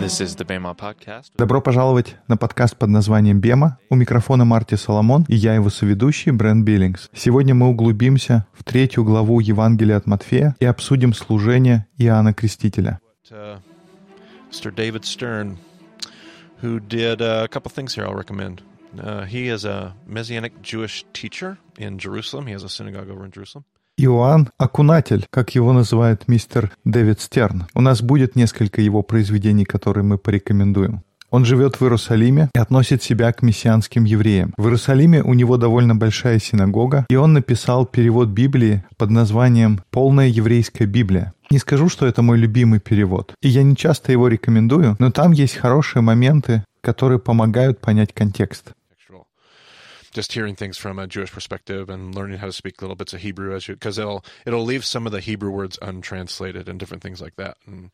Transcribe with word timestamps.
This 0.00 0.22
is 0.22 0.34
the 0.36 0.46
Bema 0.46 0.74
Podcast. 0.74 1.32
Добро 1.36 1.60
пожаловать 1.60 2.16
на 2.26 2.38
подкаст 2.38 2.74
под 2.78 2.88
названием 2.88 3.38
«Бема». 3.38 3.78
У 3.90 3.96
микрофона 3.96 4.46
Марти 4.46 4.74
Соломон 4.74 5.26
и 5.28 5.36
я 5.36 5.54
его 5.54 5.68
соведущий 5.68 6.32
Брент 6.32 6.64
Биллингс. 6.64 7.10
Сегодня 7.12 7.54
мы 7.54 7.68
углубимся 7.68 8.46
в 8.54 8.64
третью 8.64 9.04
главу 9.04 9.40
Евангелия 9.40 9.98
от 9.98 10.06
Матфея 10.06 10.56
и 10.58 10.64
обсудим 10.64 11.12
служение 11.12 11.86
Иоанна 11.98 12.32
Крестителя. 12.32 12.98
Mr. 13.30 14.74
David 14.74 15.04
Stern, 15.04 15.58
who 16.62 16.80
did 16.80 17.20
uh, 17.20 17.44
a 17.44 17.48
couple 17.48 17.70
things 17.70 17.94
here 17.94 18.06
I'll 18.06 18.14
recommend. 18.14 18.62
Uh, 18.98 19.24
he 19.26 19.48
is 19.48 19.66
a 19.66 19.94
Messianic 20.06 20.62
Jewish 20.62 21.04
teacher 21.12 21.58
in 21.78 21.98
Jerusalem. 21.98 22.46
He 22.46 22.52
has 22.54 22.64
a 22.64 22.70
synagogue 22.70 23.10
over 23.10 23.26
in 23.26 23.32
Jerusalem. 23.32 23.66
Иоанн– 24.04 24.48
окунатель, 24.58 25.26
как 25.30 25.54
его 25.54 25.72
называет 25.72 26.26
мистер 26.26 26.72
Дэвид 26.84 27.20
Стерн. 27.20 27.66
У 27.74 27.82
нас 27.82 28.00
будет 28.00 28.34
несколько 28.34 28.80
его 28.80 29.02
произведений, 29.02 29.64
которые 29.66 30.04
мы 30.04 30.16
порекомендуем. 30.16 31.02
Он 31.30 31.44
живет 31.44 31.76
в 31.76 31.82
Иерусалиме 31.82 32.50
и 32.54 32.58
относит 32.58 33.02
себя 33.02 33.32
к 33.32 33.42
мессианским 33.42 34.04
евреям. 34.04 34.52
В 34.56 34.64
Иерусалиме 34.64 35.22
у 35.22 35.34
него 35.34 35.58
довольно 35.58 35.94
большая 35.94 36.38
синагога, 36.40 37.06
и 37.08 37.16
он 37.16 37.34
написал 37.34 37.86
перевод 37.86 38.28
Библии 38.28 38.84
под 38.96 39.10
названием 39.10 39.80
«Полная 39.90 40.26
еврейская 40.28 40.86
Библия». 40.86 41.34
Не 41.50 41.58
скажу, 41.58 41.88
что 41.88 42.06
это 42.06 42.22
мой 42.22 42.38
любимый 42.38 42.80
перевод, 42.80 43.34
и 43.42 43.48
я 43.48 43.62
не 43.62 43.76
часто 43.76 44.12
его 44.12 44.28
рекомендую, 44.28 44.96
но 44.98 45.10
там 45.10 45.32
есть 45.32 45.56
хорошие 45.56 46.02
моменты, 46.02 46.64
которые 46.80 47.18
помогают 47.18 47.80
понять 47.80 48.14
контекст. 48.14 48.72
Just 50.12 50.32
hearing 50.32 50.56
things 50.56 50.76
from 50.76 50.98
a 50.98 51.06
Jewish 51.06 51.30
perspective 51.30 51.88
and 51.88 52.14
learning 52.14 52.38
how 52.38 52.46
to 52.46 52.52
speak 52.52 52.82
little 52.82 52.96
bits 52.96 53.12
of 53.14 53.20
Hebrew 53.20 53.54
as 53.54 53.68
you, 53.68 53.74
because 53.74 53.96
it'll 53.96 54.24
it'll 54.44 54.64
leave 54.64 54.84
some 54.84 55.06
of 55.06 55.12
the 55.12 55.20
Hebrew 55.20 55.50
words 55.50 55.78
untranslated 55.80 56.68
and 56.68 56.80
different 56.80 57.02
things 57.02 57.20
like 57.20 57.36
that, 57.36 57.56
and 57.66 57.90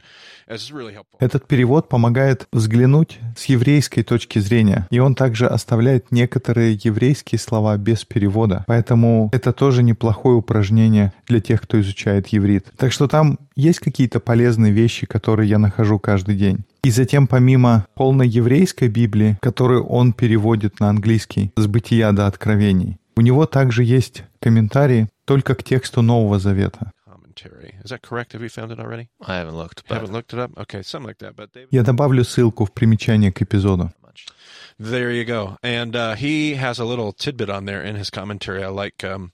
it's 0.49 0.73
really 0.73 0.95
helpful. 0.95 1.19
Этот 1.21 1.47
перевод 1.47 1.89
помогает 1.91 2.49
взглянуть 2.53 3.19
с 3.37 3.45
еврейской 3.47 4.03
точки 4.03 4.39
зрения, 4.39 4.87
и 4.91 4.99
он 4.99 5.15
также 5.15 5.47
оставляет 5.47 6.11
некоторые 6.11 6.79
еврейские 6.83 7.39
слова 7.39 7.77
без 7.77 8.05
перевода. 8.05 8.65
Поэтому 8.67 9.29
это 9.33 9.53
тоже 9.53 9.83
неплохое 9.83 10.37
упражнение 10.37 11.13
для 11.27 11.41
тех, 11.41 11.61
кто 11.61 11.79
изучает 11.81 12.29
еврит. 12.29 12.67
Так 12.79 12.93
что 12.93 13.09
там 13.09 13.39
есть 13.57 13.81
какие-то 13.81 14.21
полезные 14.21 14.73
вещи, 14.73 15.07
которые 15.07 15.51
я 15.51 15.59
нахожу 15.59 15.99
каждый 15.99 16.37
день. 16.37 16.65
И 16.87 16.91
затем, 16.93 17.27
помимо 17.27 17.89
полной 17.97 18.29
еврейской 18.29 18.87
Библии, 18.89 19.37
которую 19.43 19.85
он 19.87 20.13
переводит 20.13 20.79
на 20.79 20.89
английский 20.89 21.51
с 21.57 21.67
бытия 21.67 22.13
до 22.13 22.29
откровений, 22.29 22.97
у 23.17 23.23
него 23.23 23.47
также 23.47 23.83
есть 23.83 24.23
комментарии 24.39 25.09
только 25.25 25.57
к 25.57 25.65
тексту 25.65 26.03
Нового 26.03 26.39
Завета. 26.39 26.93
Я 31.71 31.83
добавлю 31.83 32.25
ссылку 32.25 32.65
в 32.65 32.73
примечание 32.73 33.33
к 33.33 33.43
эпизоду. 33.43 33.91
There 34.79 35.11
you 35.11 35.25
go. 35.25 35.57
And 35.65 35.97
uh, 35.97 36.15
he 36.15 36.55
has 36.55 36.79
a 36.79 36.85
little 36.85 37.13
tidbit 37.13 37.51
on 37.51 37.65
there 37.65 37.83
in 37.83 37.97
his 37.97 38.11
commentary. 38.11 38.63
I 38.63 38.69
like. 38.69 39.03
Um, 39.03 39.33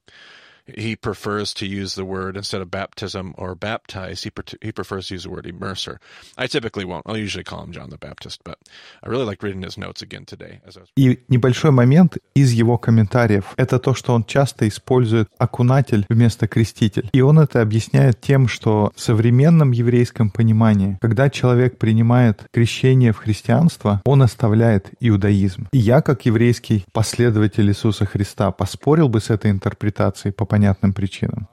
he 0.66 0.96
prefers 0.96 1.52
to 1.54 1.66
use 1.66 1.94
the 1.94 2.04
word 2.04 2.36
instead 2.36 2.60
of 2.60 2.70
baptism 2.70 3.34
or 3.36 3.54
baptize. 3.54 4.22
He 4.22 4.30
pre- 4.30 4.58
he 4.60 4.72
prefers 4.72 5.08
to 5.08 5.14
use 5.14 5.24
the 5.24 5.30
word 5.30 5.46
immerser. 5.46 5.98
I 6.36 6.46
typically 6.46 6.84
won't. 6.84 7.06
I'll 7.06 7.16
usually 7.16 7.44
call 7.44 7.62
him 7.62 7.72
John 7.72 7.90
the 7.90 7.98
Baptist, 7.98 8.40
but 8.44 8.58
I 9.02 9.08
really 9.08 9.24
like 9.24 9.42
reading 9.42 9.62
his 9.62 9.76
notes 9.76 10.02
again 10.02 10.24
today 10.24 10.60
as 10.66 10.76
I 10.76 10.80
was. 10.80 10.88
И 10.96 11.20
небольшой 11.28 11.70
момент 11.70 12.18
из 12.34 12.52
его 12.52 12.78
комментариев— 12.78 13.44
это 13.56 13.78
то, 13.78 13.94
что 13.94 14.14
он 14.14 14.24
часто 14.24 14.68
использует 14.68 15.28
окунатель 15.38 16.06
вместо 16.08 16.46
креститель. 16.46 17.08
И 17.12 17.20
он 17.20 17.38
это 17.38 17.60
объясняет 17.60 18.20
тем, 18.20 18.48
что 18.48 18.92
в 18.94 19.00
современном 19.00 19.72
еврейском 19.72 20.30
понимании, 20.30 20.98
когда 21.00 21.30
человек 21.30 21.78
принимает 21.78 22.44
крещение 22.52 23.12
в 23.12 23.18
христианство, 23.18 24.00
он 24.04 24.22
оставляет 24.22 24.90
иудаизм. 25.00 25.68
И 25.72 25.78
я, 25.78 26.02
как 26.02 26.26
еврейский 26.26 26.84
последователь 26.92 27.68
Иисуса 27.68 28.06
Христа, 28.06 28.50
поспорил 28.50 29.08
бы 29.08 29.20
с 29.20 29.30
этой 29.30 29.50
интерпретацией 29.50 30.32
понятным 30.52 30.92
причинам. 30.92 31.48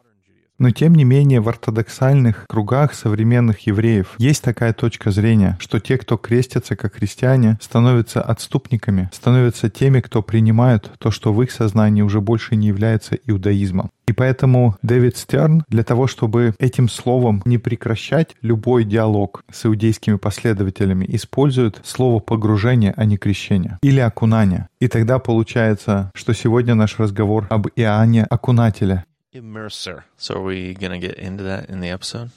Но 0.60 0.72
тем 0.72 0.94
не 0.94 1.06
менее 1.06 1.40
в 1.40 1.50
ортодоксальных 1.50 2.46
кругах 2.48 2.94
современных 2.94 3.66
евреев 3.66 4.16
есть 4.18 4.44
такая 4.44 4.74
точка 4.74 5.10
зрения, 5.10 5.58
что 5.60 5.80
те, 5.80 5.98
кто 5.98 6.18
крестятся 6.18 6.76
как 6.76 6.96
христиане, 6.96 7.58
становятся 7.62 8.22
отступниками, 8.22 9.10
становятся 9.14 9.70
теми, 9.70 10.02
кто 10.02 10.22
принимают 10.22 10.92
то, 11.00 11.12
что 11.12 11.34
в 11.34 11.42
их 11.42 11.52
сознании 11.52 12.02
уже 12.02 12.20
больше 12.20 12.58
не 12.58 12.68
является 12.68 13.16
иудаизмом. 13.16 13.90
И 14.10 14.12
поэтому 14.12 14.76
Дэвид 14.82 15.18
Стерн 15.18 15.64
для 15.70 15.84
того, 15.84 16.08
чтобы 16.08 16.56
этим 16.58 16.90
словом 16.90 17.44
не 17.46 17.60
прекращать 17.60 18.36
любой 18.42 18.84
диалог 18.84 19.44
с 19.52 19.68
иудейскими 19.68 20.16
последователями, 20.16 21.06
использует 21.10 21.80
слово 21.84 22.20
погружение, 22.20 22.92
а 22.98 23.06
не 23.06 23.18
крещение. 23.18 23.78
Или 23.84 24.00
окунание. 24.00 24.68
И 24.82 24.88
тогда 24.88 25.20
получается, 25.20 26.10
что 26.16 26.34
сегодня 26.34 26.74
наш 26.74 26.98
разговор 26.98 27.46
об 27.52 27.68
Иоанне 27.76 28.24
Окунателе, 28.24 29.06
Immerser. 29.34 30.04
So 30.18 30.38
are 30.38 30.44
we 30.44 30.74
gonna 30.74 31.00
get 31.00 31.20
into 31.20 31.44
that 31.44 31.70
in 31.70 31.82
the 31.82 31.92
episode? 31.92 32.32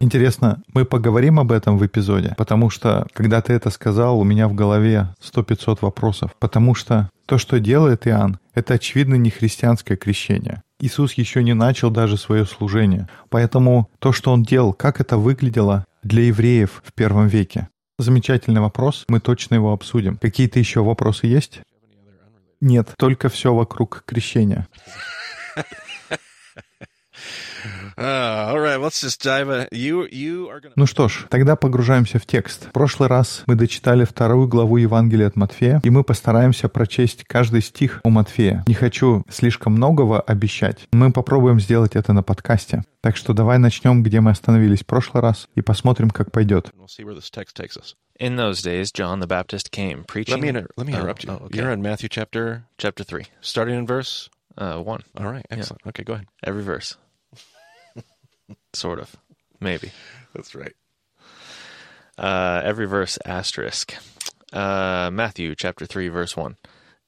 Интересно, 0.00 0.62
мы 0.74 0.84
поговорим 0.84 1.38
об 1.38 1.52
этом 1.52 1.78
в 1.78 1.86
эпизоде, 1.86 2.34
потому 2.36 2.70
что, 2.70 3.06
когда 3.12 3.40
ты 3.40 3.52
это 3.52 3.70
сказал, 3.70 4.18
у 4.18 4.24
меня 4.24 4.48
в 4.48 4.54
голове 4.54 5.14
100-500 5.20 5.78
вопросов, 5.82 6.34
потому 6.40 6.74
что 6.74 7.08
то, 7.26 7.38
что 7.38 7.60
делает 7.60 8.08
Иоанн, 8.08 8.38
это 8.54 8.74
очевидно 8.74 9.14
не 9.14 9.30
христианское 9.30 9.96
крещение. 9.96 10.62
Иисус 10.80 11.12
еще 11.12 11.44
не 11.44 11.54
начал 11.54 11.90
даже 11.90 12.16
свое 12.16 12.46
служение. 12.46 13.08
Поэтому 13.28 13.88
то, 14.00 14.12
что 14.12 14.32
он 14.32 14.42
делал, 14.42 14.72
как 14.72 15.00
это 15.00 15.18
выглядело 15.18 15.84
для 16.02 16.24
евреев 16.24 16.82
в 16.84 16.92
первом 16.94 17.28
веке. 17.28 17.68
Замечательный 17.98 18.60
вопрос, 18.60 19.04
мы 19.08 19.20
точно 19.20 19.54
его 19.54 19.72
обсудим. 19.72 20.16
Какие-то 20.16 20.58
еще 20.58 20.82
вопросы 20.82 21.28
есть? 21.28 21.60
Нет, 22.60 22.94
только 22.96 23.28
все 23.28 23.54
вокруг 23.54 24.02
крещения. 24.06 24.66
Uh, 25.54 25.60
all 25.60 25.64
right, 27.14 27.20
let's 27.20 27.20
just 27.22 27.60
dive 27.60 27.60
in. 27.60 27.60
You 27.60 27.60
you 27.64 27.70
are 27.70 27.80
gonna. 27.80 27.91
Ну 30.76 30.86
что 30.86 31.08
ж, 31.08 31.26
тогда 31.30 31.56
погружаемся 31.56 32.18
в 32.18 32.26
текст. 32.26 32.66
В 32.68 32.72
прошлый 32.72 33.08
раз 33.08 33.44
мы 33.46 33.54
дочитали 33.54 34.04
вторую 34.04 34.48
главу 34.48 34.76
Евангелия 34.76 35.28
от 35.28 35.36
Матфея, 35.36 35.80
и 35.84 35.90
мы 35.90 36.02
постараемся 36.02 36.68
прочесть 36.68 37.24
каждый 37.24 37.62
стих 37.62 38.00
у 38.04 38.10
Матфея. 38.10 38.64
Не 38.66 38.74
хочу 38.74 39.24
слишком 39.30 39.74
многого 39.74 40.20
обещать. 40.20 40.88
Мы 40.92 41.12
попробуем 41.12 41.60
сделать 41.60 41.94
это 41.96 42.12
на 42.12 42.22
подкасте. 42.22 42.82
Так 43.02 43.16
что 43.16 43.32
давай 43.34 43.58
начнем, 43.58 44.02
где 44.02 44.20
мы 44.20 44.30
остановились 44.32 44.80
в 44.82 44.86
прошлый 44.86 45.22
раз, 45.22 45.48
и 45.54 45.60
посмотрим, 45.60 46.10
как 46.10 46.30
пойдет. 46.32 46.70
In 48.20 48.36
those 48.36 48.62
days, 48.62 48.92
John 48.92 49.20
the 49.20 49.26
Baptist 49.26 49.70
came 49.72 50.04
preaching. 50.06 50.34
Let 50.34 50.40
me 50.40 50.48
inter- 50.50 50.68
let 50.76 50.86
me 50.86 50.92
Oh, 50.94 50.98
interrupt 50.98 51.24
you. 51.24 51.30
oh, 51.32 51.46
okay. 51.46 51.58
You're 51.58 51.72
in 51.72 51.80
Matthew 51.82 52.08
chapter, 52.08 52.64
chapter 52.76 53.04
three, 53.04 53.26
starting 53.40 53.76
in 53.78 53.86
verse. 53.86 54.28
uh, 54.58 54.76
one. 54.76 55.00
All 55.18 55.24
right, 55.32 55.46
excellent. 55.50 55.80
Okay, 55.86 56.04
go 56.04 56.12
ahead. 56.12 56.26
Every 56.44 56.62
verse. 56.62 56.98
sort 58.73 58.99
of, 58.99 59.15
maybe. 59.59 59.91
That's 60.33 60.55
right. 60.55 60.73
Uh, 62.17 62.61
every 62.63 62.87
verse 62.87 63.17
asterisk. 63.25 63.93
Uh, 64.51 65.09
Matthew 65.11 65.55
chapter 65.55 65.85
3, 65.85 66.07
verse 66.07 66.35
1. 66.35 66.55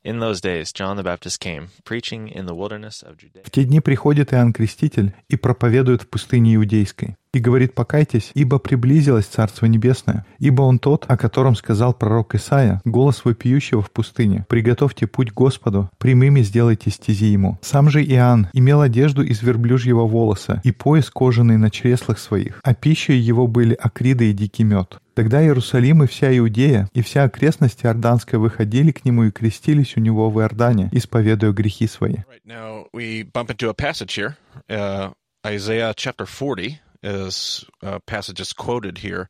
In 0.03 0.19
those 0.19 0.39
days, 0.39 0.72
John 0.72 0.95
the 0.95 1.03
Baptist 1.03 1.41
came, 1.41 1.69
preaching 1.83 2.29
in 2.29 2.45
the 2.45 2.55
wilderness 2.55 3.01
of 3.01 3.17
Judea. 3.17 3.44
В 3.44 3.51
те 3.51 3.66
дни 3.66 3.81
приходит 3.81 4.33
Иоанн 4.33 4.53
Креститель 4.53 5.13
и 5.27 5.35
проповедует 5.35 6.03
в 6.03 6.07
пустыне 6.07 6.55
Иудейской. 6.55 7.17
И 7.34 7.40
говорит, 7.40 7.74
покайтесь, 7.74 8.30
ибо 8.34 8.60
приблизилось 8.60 9.26
Царство 9.26 9.66
Небесное, 9.66 10.24
ибо 10.38 10.62
Он 10.62 10.78
тот, 10.78 11.04
о 11.08 11.16
котором 11.16 11.56
сказал 11.56 11.92
пророк 11.92 12.36
Исаия, 12.36 12.80
голос 12.84 13.24
вопиющего 13.24 13.82
в 13.82 13.90
пустыне, 13.90 14.46
приготовьте 14.48 15.08
путь 15.08 15.32
Господу, 15.32 15.90
прямыми 15.98 16.42
сделайте 16.42 16.90
стези 16.90 17.26
Ему. 17.26 17.58
Сам 17.60 17.90
же 17.90 18.04
Иоанн 18.04 18.48
имел 18.52 18.82
одежду 18.82 19.24
из 19.24 19.42
верблюжьего 19.42 20.06
волоса 20.06 20.60
и 20.62 20.70
пояс 20.70 21.10
кожаный 21.10 21.56
на 21.56 21.70
чреслах 21.70 22.20
своих, 22.20 22.60
а 22.62 22.72
пищей 22.72 23.16
его 23.16 23.48
были 23.48 23.75
акриды 23.75 24.30
и 24.30 24.32
дикий 24.32 24.62
мед. 24.62 25.00
Тогда 25.14 25.42
Иерусалим 25.42 26.04
и 26.04 26.06
вся 26.06 26.37
Иудея, 26.38 26.88
и 26.92 27.02
вся 27.02 27.25
окрестность 27.25 27.84
Иорданская 27.84 28.38
выходили 28.38 28.92
к 28.92 29.04
нему 29.04 29.25
и 29.25 29.32
крестились 29.32 29.96
у 29.96 30.00
него 30.00 30.30
в 30.30 30.40
Иордане, 30.40 30.88
исповедуя 30.92 31.50
грехи 31.50 31.88
свои. 31.88 32.19
Right 32.28 32.46
now, 32.46 32.87
we 32.92 33.25
bump 33.25 33.50
into 33.50 33.69
a 33.69 33.75
passage 33.75 34.14
here. 34.14 34.37
Uh, 34.69 35.10
Isaiah 35.44 35.92
chapter 35.96 36.26
40 36.26 36.80
is 37.04 37.64
a 37.82 38.00
passage 38.00 38.38
that's 38.38 38.52
quoted 38.54 38.98
here 38.98 39.28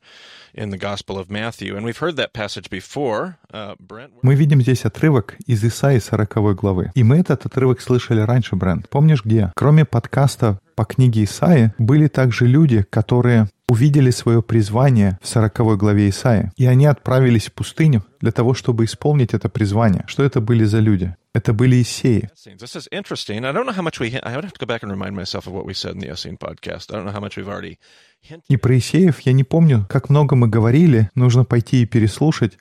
in 0.55 0.71
the 0.71 0.79
Gospel 0.79 1.19
of 1.19 1.29
Matthew. 1.29 1.77
And 1.77 1.85
we've 1.85 1.99
heard 1.99 2.17
that 2.17 2.33
passage 2.33 2.71
before. 2.71 3.37
Uh, 3.53 3.75
Brent, 3.79 4.13
Мы 4.23 4.35
видим 4.37 4.61
здесь 4.63 4.85
отрывок 4.85 5.37
из 5.47 5.63
Исаии 5.65 5.99
40 5.99 6.55
главы. 6.55 6.93
И 6.95 7.03
мы 7.03 7.19
этот 7.19 7.45
отрывок 7.47 7.81
слышали 7.81 8.21
раньше, 8.21 8.57
Брент. 8.57 8.89
Помнишь 8.89 9.25
где? 9.25 9.53
Кроме 9.57 9.85
подкаста 9.85 10.61
по 10.77 10.85
книге 10.85 11.25
Исаии, 11.25 11.73
были 11.79 12.07
также 12.07 12.47
люди, 12.47 12.83
которые 12.89 13.49
увидели 13.69 14.11
свое 14.11 14.43
призвание 14.43 15.19
в 15.23 15.29
40 15.29 15.77
главе 15.77 16.09
Исаии. 16.09 16.53
И 16.57 16.67
они 16.67 16.87
отправились 16.87 17.47
в 17.47 17.53
пустыню 17.53 18.05
для 18.21 18.33
того, 18.33 18.55
чтобы 18.55 18.85
исполнить 18.85 19.35
это 19.35 19.49
призвание. 19.49 20.05
Что 20.07 20.23
это 20.23 20.41
были 20.41 20.65
за 20.65 20.81
люди? 20.81 21.17
Это 21.35 21.53
были 21.53 21.83
Исеи. 21.83 22.31
Essenes. 22.33 22.61
This 22.61 22.77
is 22.77 22.89
interesting. 22.93 23.45
I 23.45 23.53
don't 23.53 23.67
know 23.67 23.75
how 23.75 23.83
much 23.83 23.99
we. 23.99 24.17
I 24.23 24.37
would 24.37 24.45
have 24.45 24.53
to 24.53 24.61
go 24.61 24.67
back 24.67 24.85
and 24.85 24.93
remind 24.93 25.17
myself 25.17 25.49
of 25.49 25.53
what 25.53 25.67
we 25.67 25.75
said 25.75 25.95
in 25.95 25.99
the 25.99 26.09
Essene 26.09 26.37
podcast. 26.39 26.93
I 26.93 26.97
don't 26.97 27.05
know 27.05 27.13
how 27.13 27.21
much 27.21 27.37
we've 27.37 27.49
already 27.49 27.79
hinted. 28.23 28.45
И 28.49 28.57
про 28.57 28.79
Исеев 28.79 29.19
я 29.21 29.33
не 29.33 29.43
помню, 29.43 29.85
как 29.89 30.11
много 30.11 30.37
мы 30.37 30.47
говорили, 30.47 31.11
нужно 31.17 31.45
пойти 31.45 31.83
и 31.83 31.87
переслушать. 31.87 32.57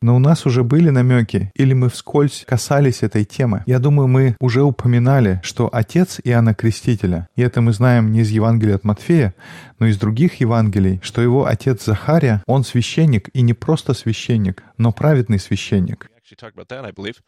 Но 0.00 0.16
у 0.16 0.18
нас 0.18 0.46
уже 0.46 0.62
были 0.62 0.90
намеки, 0.90 1.50
или 1.54 1.72
мы 1.72 1.88
вскользь 1.88 2.44
касались 2.46 3.02
этой 3.02 3.24
темы. 3.24 3.62
Я 3.66 3.78
думаю, 3.78 4.08
мы 4.08 4.36
уже 4.40 4.62
упоминали, 4.62 5.40
что 5.42 5.68
отец 5.72 6.20
Иоанна 6.22 6.54
Крестителя, 6.54 7.28
и 7.34 7.42
это 7.42 7.60
мы 7.60 7.72
знаем 7.72 8.12
не 8.12 8.20
из 8.20 8.30
Евангелия 8.30 8.76
от 8.76 8.84
Матфея, 8.84 9.34
но 9.78 9.86
из 9.86 9.98
других 9.98 10.40
Евангелий, 10.40 11.00
что 11.02 11.22
его 11.22 11.46
отец 11.46 11.84
Захария, 11.84 12.42
он 12.46 12.62
священник, 12.64 13.30
и 13.32 13.42
не 13.42 13.54
просто 13.54 13.94
священник, 13.94 14.62
но 14.76 14.92
праведный 14.92 15.38
священник. 15.38 16.10
Actually 16.26 16.38
talked 16.38 16.56
about 16.56 16.70
that, 16.70 16.84
I 16.84 16.90
believe, 16.90 17.22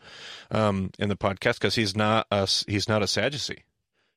um, 0.51 0.91
in 0.99 1.09
the 1.09 1.15
podcast 1.15 1.61
because 1.61 1.77
he's 1.77 1.95
not 1.95 2.27
a 2.33 2.49
he's 2.67 2.89
not 2.89 3.01
a 3.01 3.07
Sadducee. 3.07 3.63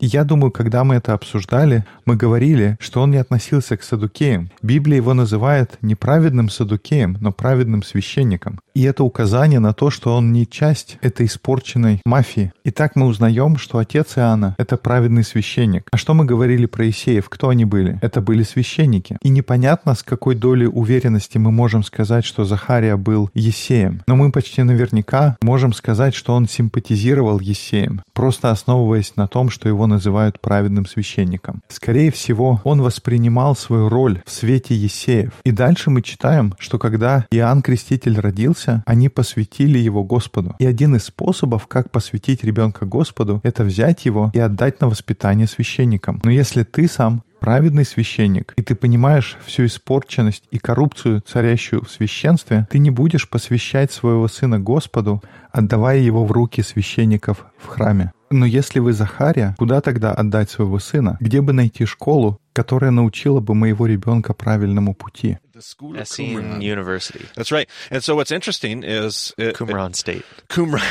Я 0.04 0.24
думаю, 0.24 0.50
когда 0.52 0.84
мы 0.84 0.96
это 0.96 1.14
обсуждали, 1.14 1.86
мы 2.06 2.16
говорили, 2.16 2.76
что 2.80 3.04
он 3.04 3.12
не 3.12 3.18
относился 3.18 3.78
к 3.78 3.84
садукеям. 3.84 4.50
Библия 4.64 4.98
его 4.98 5.14
называет 5.14 5.78
не 5.84 5.94
праведным 5.94 6.50
садукеем, 6.50 7.18
но 7.22 7.32
праведным 7.32 7.84
священником. 7.84 8.60
И 8.74 8.82
это 8.82 9.04
указание 9.04 9.60
на 9.60 9.74
то, 9.74 9.92
что 9.92 10.16
он 10.16 10.32
не 10.32 10.48
часть 10.48 10.98
этой 11.02 11.28
испорченной 11.28 12.02
мафии. 12.04 12.52
И 12.64 12.72
так 12.72 12.96
мы 12.96 13.06
узнаем, 13.06 13.58
что 13.58 13.78
отец 13.78 14.18
Иоанна— 14.18 14.56
это 14.58 14.76
праведный 14.76 15.24
священник. 15.24 15.88
А 15.92 15.98
что 15.98 16.16
мы 16.16 16.26
говорили 16.26 16.66
про 16.66 16.90
Исеев? 16.90 17.30
Кто 17.30 17.50
они 17.50 17.66
были? 17.66 18.00
Это 18.02 18.22
были 18.22 18.42
священники. 18.42 19.18
И 19.22 19.30
непонятно, 19.30 19.94
с 19.94 20.02
какой 20.02 20.34
долей 20.34 20.66
уверенности 20.66 21.38
мы 21.38 21.52
можем 21.52 21.84
сказать, 21.84 22.26
что 22.26 22.44
Захария 22.44 22.98
был 22.98 23.30
Есеем. 23.36 24.02
Но 24.08 24.16
мы 24.16 24.32
почти 24.32 24.64
наверняка 24.64 25.38
можем 25.44 25.74
сказать, 25.74 26.16
что 26.16 26.34
он 26.34 26.48
симпатизировал 26.48 27.40
Есеем, 27.40 28.02
просто 28.14 28.50
основываясь 28.50 29.16
на 29.16 29.28
том, 29.28 29.52
что 29.52 29.70
его 29.70 29.86
называют 29.92 30.42
праведным 30.42 30.86
священником. 30.86 31.62
Скорее 31.68 32.12
всего, 32.12 32.60
он 32.64 32.82
воспринимал 32.82 33.56
свою 33.56 33.90
роль 33.90 34.22
в 34.26 34.32
свете 34.32 34.74
Есеев. 34.74 35.34
И 35.44 35.52
дальше 35.52 35.92
мы 35.92 36.02
читаем, 36.02 36.56
что 36.58 36.80
когда 36.80 37.28
Иоанн 37.32 37.62
Креститель 37.62 38.20
родился, 38.20 38.84
они 38.88 39.10
посвятили 39.10 39.78
его 39.78 40.04
Господу. 40.04 40.56
И 40.58 40.66
один 40.66 40.96
из 40.96 41.04
способов, 41.04 41.68
как 41.68 41.92
посвятить 41.92 42.44
ребенка 42.44 42.86
Господу, 42.86 43.40
это 43.44 43.64
взять 43.64 44.06
его 44.06 44.32
и 44.34 44.40
отдать 44.40 44.82
на 44.82 44.88
воспитание 44.88 45.48
священникам. 45.48 46.20
Но 46.24 46.32
если 46.32 46.64
ты 46.64 46.88
сам 46.88 47.24
праведный 47.42 47.86
священник, 47.86 48.54
и 48.56 48.62
ты 48.62 48.76
понимаешь 48.76 49.38
всю 49.46 49.66
испорченность 49.66 50.44
и 50.52 50.60
коррупцию, 50.60 51.22
царящую 51.22 51.84
в 51.84 51.92
священстве, 51.92 52.68
ты 52.70 52.78
не 52.78 52.92
будешь 52.92 53.28
посвящать 53.28 53.92
своего 53.92 54.28
сына 54.28 54.60
Господу, 54.60 55.22
отдавая 55.52 55.98
его 55.98 56.24
в 56.24 56.32
руки 56.32 56.62
священников 56.62 57.46
в 57.58 57.68
храме. 57.68 58.14
Но 58.32 58.46
если 58.46 58.80
вы 58.80 58.94
Захария, 58.94 59.56
куда 59.58 59.82
тогда 59.82 60.14
отдать 60.14 60.50
своего 60.50 60.80
сына? 60.80 61.18
Где 61.20 61.42
бы 61.42 61.54
найти 61.54 61.86
школу, 61.86 62.40
которая 62.54 62.92
научила 62.92 63.42
бы 63.42 63.54
моего 63.54 63.86
ребенка 63.86 64.34
правильному 64.34 64.96
пути? 64.96 65.38
Essene. 65.54 66.60
University, 66.60 67.26
That's 67.36 67.52
right. 67.52 67.68
And 67.92 68.04
so 68.04 68.16
what's 68.16 68.32
interesting 68.32 68.84
is 68.84 69.34
it, 69.38 69.56
Qumran 69.56 69.94
State. 69.94 70.26
Qumran. 70.48 70.82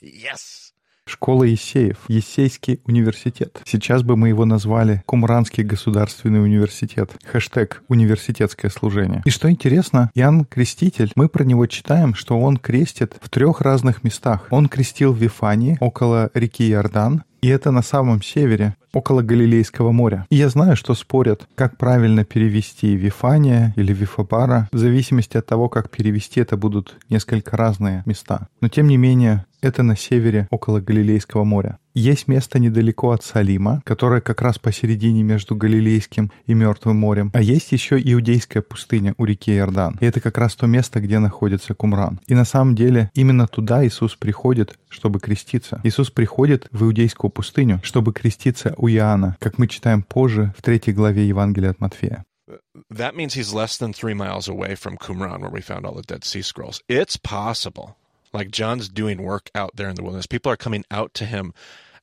yes. 0.00 0.67
Школа 1.08 1.44
Есеев, 1.44 1.96
Есейский 2.08 2.80
университет. 2.84 3.60
Сейчас 3.64 4.02
бы 4.02 4.16
мы 4.16 4.28
его 4.28 4.44
назвали 4.44 5.02
Кумранский 5.06 5.64
государственный 5.64 6.42
университет. 6.42 7.16
Хэштег 7.24 7.82
«Университетское 7.88 8.70
служение». 8.70 9.22
И 9.24 9.30
что 9.30 9.50
интересно, 9.50 10.10
Иоанн 10.14 10.44
Креститель, 10.44 11.10
мы 11.16 11.28
про 11.28 11.44
него 11.44 11.66
читаем, 11.66 12.14
что 12.14 12.38
он 12.38 12.58
крестит 12.58 13.14
в 13.20 13.30
трех 13.30 13.60
разных 13.60 14.04
местах. 14.04 14.46
Он 14.50 14.68
крестил 14.68 15.12
в 15.12 15.18
Вифании, 15.18 15.78
около 15.80 16.30
реки 16.34 16.70
Иордан, 16.70 17.24
и 17.40 17.48
это 17.48 17.70
на 17.70 17.82
самом 17.82 18.20
севере, 18.20 18.74
около 18.92 19.22
Галилейского 19.22 19.92
моря. 19.92 20.26
И 20.28 20.36
я 20.36 20.48
знаю, 20.48 20.76
что 20.76 20.94
спорят, 20.94 21.46
как 21.54 21.76
правильно 21.76 22.24
перевести 22.24 22.96
Вифания 22.96 23.72
или 23.76 23.92
Вифабара. 23.92 24.68
В 24.72 24.78
зависимости 24.78 25.36
от 25.36 25.46
того, 25.46 25.68
как 25.68 25.90
перевести, 25.90 26.40
это 26.40 26.56
будут 26.56 26.96
несколько 27.08 27.56
разные 27.56 28.02
места. 28.06 28.48
Но 28.60 28.68
тем 28.68 28.88
не 28.88 28.96
менее, 28.96 29.44
это 29.60 29.82
на 29.82 29.96
севере, 29.96 30.46
около 30.50 30.80
Галилейского 30.80 31.44
моря. 31.44 31.78
Есть 31.94 32.28
место 32.28 32.60
недалеко 32.60 33.10
от 33.10 33.24
Салима, 33.24 33.82
которое 33.84 34.20
как 34.20 34.40
раз 34.40 34.58
посередине 34.58 35.22
между 35.24 35.56
Галилейским 35.56 36.30
и 36.46 36.54
Мертвым 36.54 36.96
морем. 36.96 37.30
А 37.34 37.40
есть 37.40 37.72
еще 37.72 38.00
Иудейская 38.00 38.62
пустыня 38.62 39.14
у 39.18 39.24
реки 39.24 39.52
Иордан. 39.52 39.98
И 40.00 40.06
это 40.06 40.20
как 40.20 40.38
раз 40.38 40.54
то 40.54 40.66
место, 40.66 41.00
где 41.00 41.18
находится 41.18 41.74
Кумран. 41.74 42.20
И 42.28 42.34
на 42.34 42.44
самом 42.44 42.76
деле 42.76 43.10
именно 43.14 43.48
туда 43.48 43.84
Иисус 43.84 44.14
приходит, 44.14 44.78
чтобы 44.88 45.18
креститься. 45.18 45.80
Иисус 45.82 46.10
приходит 46.10 46.68
в 46.70 46.84
Иудейскую 46.84 47.30
пустыню, 47.30 47.80
чтобы 47.82 48.12
креститься 48.12 48.74
у 48.76 48.88
Иоанна, 48.88 49.36
как 49.40 49.58
мы 49.58 49.66
читаем 49.66 50.02
позже 50.02 50.54
в 50.56 50.62
третьей 50.62 50.92
главе 50.92 51.26
Евангелия 51.26 51.70
от 51.70 51.80
Матфея. 51.80 52.24
That 52.90 53.14
means 53.14 53.34
he's 53.34 53.52
less 53.52 53.76
than 53.76 53.92
three 53.92 54.14
miles 54.14 54.48
away 54.48 54.74
from 54.74 54.96
Qumran, 54.96 55.40
where 55.40 55.50
we 55.50 55.60
found 55.60 55.84
all 55.84 55.94
the 55.94 56.02
Dead 56.02 56.24
Sea 56.24 56.42
Scrolls. 56.42 56.80
It's 56.88 57.16
possible. 57.16 57.96
Like 58.32 58.50
John's 58.50 58.88
doing 58.88 59.22
work 59.22 59.50
out 59.54 59.70
there 59.76 59.88
in 59.88 59.94
the 59.94 60.02
wilderness. 60.02 60.26
People 60.26 60.52
are 60.52 60.56
coming 60.56 60.84
out 60.90 61.14
to 61.14 61.24
him, 61.24 61.54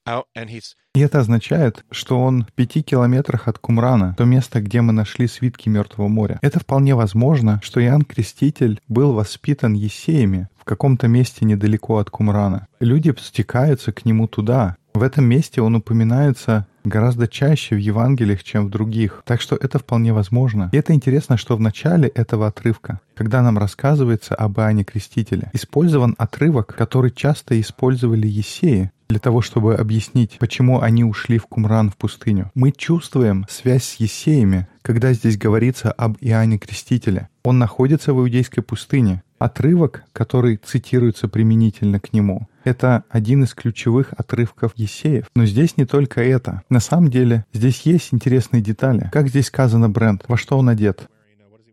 out, 0.06 0.25
and 0.36 0.50
he's 0.50 0.75
И 0.95 1.01
это 1.01 1.19
означает, 1.19 1.83
что 1.92 2.22
он 2.22 2.45
в 2.45 2.54
пяти 2.54 2.81
километрах 2.81 3.50
от 3.50 3.60
Кумрана, 3.60 4.16
то 4.18 4.24
место, 4.24 4.62
где 4.62 4.80
мы 4.80 4.94
нашли 4.94 5.27
свитки 5.27 5.68
Мертвого 5.68 6.07
моря. 6.07 6.39
Это 6.42 6.62
вполне 6.62 6.95
возможно, 6.95 7.60
что 7.62 7.83
Иоанн 7.83 8.04
Креститель 8.04 8.80
был 8.88 9.12
воспитан 9.12 9.74
Есеями 9.74 10.48
в 10.57 10.63
каком-то 10.63 11.10
месте 11.10 11.44
недалеко 11.44 11.98
от 11.98 12.10
Кумрана. 12.10 12.68
Люди 12.80 13.13
стекаются 13.19 13.92
к 13.92 14.06
нему 14.06 14.30
туда. 14.30 14.77
В 14.94 15.04
этом 15.04 15.25
месте 15.25 15.62
он 15.62 15.75
упоминается 15.75 16.66
гораздо 16.88 17.28
чаще 17.28 17.76
в 17.76 17.80
Евангелиях, 17.80 18.44
чем 18.44 18.68
в 18.68 18.70
других. 18.70 19.24
Так 19.26 19.42
что 19.42 19.56
это 19.56 19.80
вполне 19.80 20.14
возможно. 20.14 20.70
И 20.72 20.78
это 20.78 20.94
интересно, 20.94 21.38
что 21.38 21.56
в 21.56 21.62
начале 21.62 22.08
этого 22.08 22.48
отрывка, 22.48 23.00
когда 23.16 23.42
нам 23.42 23.58
рассказывается 23.58 24.36
об 24.36 24.60
Иоанне 24.60 24.84
Крестителе, 24.84 25.50
использован 25.54 26.16
отрывок, 26.18 26.76
который 26.76 27.12
часто 27.12 27.60
использовали 27.60 28.28
Есеи, 28.28 28.92
для 29.08 29.20
того, 29.20 29.42
чтобы 29.42 29.76
объяснить, 29.76 30.38
почему 30.40 30.82
они 30.82 31.04
ушли 31.04 31.38
в 31.38 31.46
Кумран 31.46 31.90
в 31.90 31.98
пустыню. 31.98 32.52
Мы 32.56 32.72
чувствуем 32.72 33.46
связь 33.50 33.84
с 33.84 33.96
Есеями, 33.96 34.68
когда 34.82 35.14
здесь 35.14 35.38
говорится 35.38 35.92
об 35.92 36.18
Иоанне 36.22 36.58
Крестителе. 36.58 37.30
Он 37.44 37.60
находится 37.60 38.14
в 38.14 38.20
Иудейской 38.20 38.64
пустыне. 38.64 39.22
Отрывок, 39.38 40.04
который 40.14 40.58
цитируется 40.58 41.28
применительно 41.28 42.00
к 42.00 42.14
нему, 42.14 42.48
это 42.64 43.04
один 43.10 43.44
из 43.44 43.54
ключевых 43.54 44.14
отрывков 44.18 44.72
Есеев. 44.76 45.26
Но 45.36 45.46
здесь 45.46 45.76
не 45.78 45.86
только 45.86 46.22
это. 46.22 46.62
На 46.70 46.80
самом 46.80 47.10
деле, 47.10 47.46
здесь 47.52 47.82
есть 47.82 48.14
интересные 48.14 48.62
детали. 48.62 49.10
Как 49.12 49.27
здесь 49.27 49.48
сказано 49.48 49.89
бренд, 49.89 50.24
во 50.27 50.38
что 50.38 50.58
он 50.58 50.70
одет. 50.70 51.10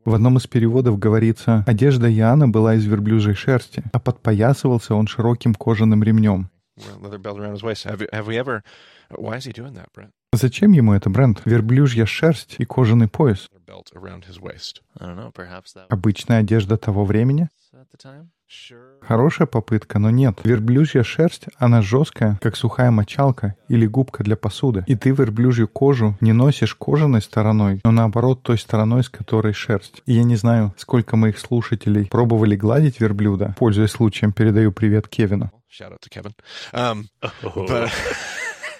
В 0.04 0.14
одном 0.14 0.36
из 0.38 0.48
переводов 0.48 0.98
говорится, 0.98 1.62
одежда 1.66 2.12
Иоанна 2.12 2.48
была 2.48 2.74
из 2.74 2.84
верблюжьей 2.84 3.36
шерсти, 3.36 3.84
а 3.92 4.00
подпоясывался 4.00 4.96
он 4.96 5.06
широким 5.06 5.54
кожаным 5.54 6.02
ремнем. 6.02 6.50
Зачем 10.32 10.72
ему 10.72 10.94
это, 10.94 11.10
бренд? 11.10 11.42
Верблюжья 11.44 12.06
шерсть 12.06 12.56
и 12.58 12.64
кожаный 12.64 13.06
пояс. 13.06 13.48
Обычная 15.88 16.38
одежда 16.38 16.76
того 16.76 17.04
времени? 17.04 17.48
Хорошая 19.00 19.46
попытка, 19.46 19.98
но 19.98 20.10
нет. 20.10 20.40
Верблюжья 20.44 21.02
шерсть, 21.02 21.46
она 21.56 21.80
жесткая, 21.80 22.38
как 22.42 22.56
сухая 22.56 22.90
мочалка 22.90 23.56
или 23.68 23.86
губка 23.86 24.22
для 24.22 24.36
посуды. 24.36 24.84
И 24.86 24.94
ты 24.94 25.10
верблюжью 25.10 25.68
кожу 25.68 26.16
не 26.20 26.32
носишь 26.32 26.74
кожаной 26.74 27.22
стороной, 27.22 27.80
но 27.82 27.90
наоборот 27.90 28.42
той 28.42 28.58
стороной, 28.58 29.04
с 29.04 29.08
которой 29.08 29.54
шерсть. 29.54 30.02
И 30.04 30.12
я 30.12 30.24
не 30.24 30.36
знаю, 30.36 30.74
сколько 30.76 31.16
моих 31.16 31.38
слушателей 31.38 32.06
пробовали 32.06 32.54
гладить 32.54 33.00
верблюда. 33.00 33.54
Пользуясь 33.58 33.90
случаем, 33.90 34.32
передаю 34.32 34.70
привет 34.72 35.08
Кевину. 35.08 35.50
Shout 35.70 35.92
out 35.92 36.00
to 36.02 36.10
Kevin. 36.10 36.34
Um, 36.74 37.08
Oh. 37.42 37.88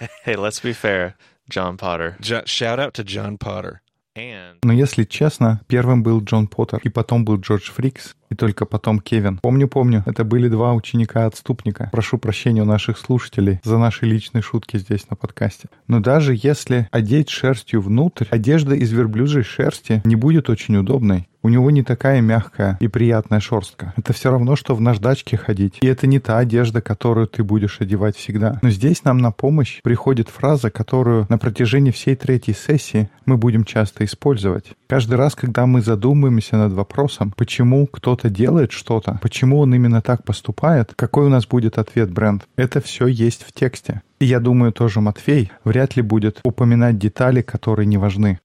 hey, 0.23 0.35
let's 0.35 0.59
be 0.59 0.73
fair. 0.73 1.15
John 1.49 1.77
Potter 1.77 2.15
shout 2.45 2.79
out 2.79 2.93
to 2.93 3.03
John 3.03 3.37
Potter. 3.37 3.81
Но 4.15 4.73
если 4.73 5.03
честно, 5.03 5.61
первым 5.67 6.03
был 6.03 6.23
Джон 6.23 6.47
Поттер, 6.47 6.79
и 6.83 6.89
потом 6.89 7.25
был 7.25 7.37
Джордж 7.39 7.71
Фрикс, 7.71 8.15
и 8.33 8.35
только 8.35 8.65
потом 8.65 8.99
Кевин. 8.99 9.37
Помню-помню, 9.41 10.03
это 10.07 10.23
были 10.23 10.49
два 10.49 10.73
ученика-отступника. 10.73 11.89
Прошу 11.91 12.17
прощения 12.17 12.63
у 12.63 12.65
наших 12.65 12.97
слушателей 12.97 13.59
за 13.63 13.77
наши 13.77 14.05
личные 14.05 14.41
шутки 14.41 14.77
здесь 14.77 15.07
на 15.09 15.15
подкасте. 15.15 15.69
Но 15.87 15.99
даже 15.99 16.35
если 16.35 16.87
одеть 16.91 17.29
шерстью 17.29 17.81
внутрь, 17.81 18.25
одежда 18.31 18.73
из 18.73 18.91
верблюжьей 18.91 19.43
шерсти 19.43 20.01
не 20.03 20.15
будет 20.15 20.49
очень 20.49 20.75
удобной. 20.77 21.27
У 21.45 21.49
него 21.49 21.69
не 21.71 21.83
такая 21.83 22.21
мягкая 22.21 22.77
и 22.79 22.87
приятная 22.87 23.41
шерстка. 23.41 23.93
Это 23.97 24.13
все 24.13 24.31
равно, 24.31 24.55
что 24.55 24.75
в 24.75 24.81
наждачке 24.81 25.35
ходить. 25.35 25.77
И 25.81 25.87
это 25.87 26.07
не 26.07 26.19
та 26.19 26.37
одежда, 26.37 26.81
которую 26.81 27.27
ты 27.27 27.43
будешь 27.43 27.81
одевать 27.81 28.15
всегда. 28.15 28.59
Но 28.61 28.69
здесь 28.69 29.03
нам 29.03 29.17
на 29.17 29.31
помощь 29.31 29.81
приходит 29.83 30.29
фраза, 30.29 30.71
которую 30.71 31.25
на 31.27 31.37
протяжении 31.37 31.91
всей 31.91 32.15
третьей 32.15 32.53
сессии 32.53 33.09
мы 33.25 33.35
будем 33.35 33.65
часто 33.65 34.05
использовать. 34.05 34.71
Каждый 34.87 35.15
раз, 35.15 35.35
когда 35.35 35.65
мы 35.65 35.81
задумываемся 35.81 36.55
над 36.55 36.71
вопросом, 36.71 37.33
почему 37.35 37.87
кто-то 37.87 38.22
кто-то 38.23 38.35
делает 38.35 38.71
что-то, 38.71 39.19
почему 39.21 39.59
он 39.59 39.75
именно 39.75 40.01
так 40.01 40.23
поступает, 40.23 40.93
какой 40.95 41.25
у 41.25 41.29
нас 41.29 41.45
будет 41.45 41.77
ответ, 41.77 42.09
Бренд? 42.09 42.47
Это 42.55 42.79
все 42.79 43.07
есть 43.07 43.43
в 43.43 43.51
тексте. 43.51 44.01
И 44.19 44.25
я 44.25 44.39
думаю, 44.39 44.71
тоже 44.71 45.01
Матфей 45.01 45.51
вряд 45.65 45.97
ли 45.97 46.01
будет 46.01 46.39
упоминать 46.43 46.97
детали, 46.97 47.41
которые 47.41 47.85
не 47.85 47.97
важны. 47.97 48.39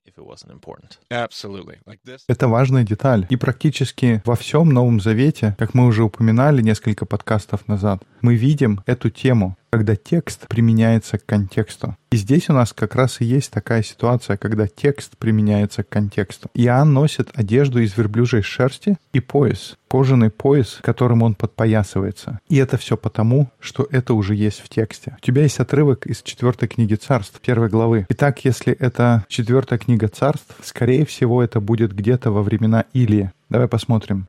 Это 2.28 2.49
важная 2.49 2.82
деталь. 2.82 3.26
И 3.30 3.37
практически 3.37 4.20
во 4.25 4.35
всем 4.35 4.70
Новом 4.70 5.00
Завете, 5.00 5.54
как 5.58 5.75
мы 5.75 5.87
уже 5.87 6.02
упоминали 6.02 6.61
несколько 6.61 7.06
подкастов 7.06 7.68
назад, 7.68 8.02
мы 8.20 8.35
видим 8.35 8.80
эту 8.87 9.11
тему, 9.11 9.56
когда 9.70 9.96
текст 9.96 10.46
применяется 10.48 11.18
к 11.18 11.26
контексту. 11.26 11.96
И 12.10 12.16
здесь 12.16 12.48
у 12.48 12.54
нас 12.54 12.72
как 12.72 12.94
раз 12.94 13.20
и 13.20 13.25
есть 13.25 13.50
такая 13.50 13.82
ситуация, 13.82 14.37
когда 14.38 14.66
текст 14.66 15.16
применяется 15.18 15.82
к 15.82 15.88
контексту. 15.88 16.48
Иоанн 16.54 16.92
носит 16.92 17.28
одежду 17.34 17.80
из 17.80 17.96
верблюжьей 17.96 18.42
шерсти 18.42 18.96
и 19.12 19.20
пояс, 19.20 19.76
кожаный 19.88 20.30
пояс, 20.30 20.78
которым 20.82 21.22
он 21.22 21.34
подпоясывается. 21.34 22.40
И 22.48 22.56
это 22.56 22.78
все 22.78 22.96
потому, 22.96 23.50
что 23.60 23.87
это 23.90 24.14
уже 24.14 24.34
есть 24.34 24.60
в 24.60 24.68
тексте. 24.70 25.16
У 25.18 25.26
тебя 25.26 25.42
есть 25.42 25.60
отрывок 25.60 26.06
из 26.06 26.22
четвертой 26.22 26.68
книги 26.68 26.94
царств, 26.94 27.38
первой 27.40 27.68
главы. 27.68 28.06
Итак, 28.08 28.44
если 28.44 28.72
это 28.72 29.25
четвертая 29.28 29.78
книга 29.78 30.08
царств, 30.08 30.54
скорее 30.62 31.04
всего, 31.04 31.42
это 31.42 31.60
будет 31.60 31.92
где-то 31.92 32.30
во 32.30 32.42
времена 32.42 32.84
Илии. 32.94 33.32
Давай 33.49 33.67
посмотрим. 33.67 34.28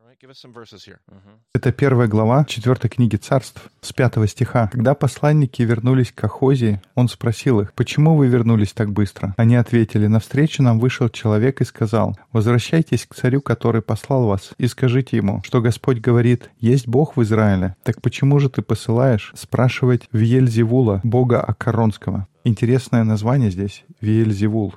Это 1.54 1.72
первая 1.72 2.08
глава 2.08 2.46
четвертой 2.46 2.90
книги 2.90 3.16
царств 3.16 3.70
с 3.82 3.92
пятого 3.92 4.28
стиха. 4.28 4.68
Когда 4.68 4.94
посланники 4.94 5.62
вернулись 5.62 6.12
к 6.12 6.24
Ахозе, 6.24 6.82
он 6.96 7.10
спросил 7.10 7.62
их, 7.62 7.74
«Почему 7.74 8.16
вы 8.16 8.28
вернулись 8.28 8.74
так 8.74 8.92
быстро?» 8.92 9.34
Они 9.38 9.56
ответили, 9.56 10.08
«Навстречу 10.08 10.62
нам 10.62 10.80
вышел 10.80 11.10
человек 11.10 11.62
и 11.62 11.66
сказал, 11.66 12.18
«Возвращайтесь 12.32 13.06
к 13.06 13.16
царю, 13.16 13.42
который 13.42 13.82
послал 13.82 14.26
вас, 14.26 14.52
и 14.58 14.68
скажите 14.68 15.18
ему, 15.18 15.42
что 15.44 15.62
Господь 15.62 16.00
говорит, 16.00 16.50
есть 16.58 16.88
Бог 16.88 17.18
в 17.18 17.24
Израиле. 17.24 17.76
Так 17.84 18.02
почему 18.02 18.40
же 18.40 18.50
ты 18.50 18.62
посылаешь 18.62 19.34
спрашивать 19.36 20.08
Виельзевула, 20.12 21.02
бога 21.04 21.42
Акаронского?» 21.42 22.28
Интересное 22.44 23.04
название 23.04 23.52
здесь— 23.52 23.84
Виельзевул. 24.02 24.76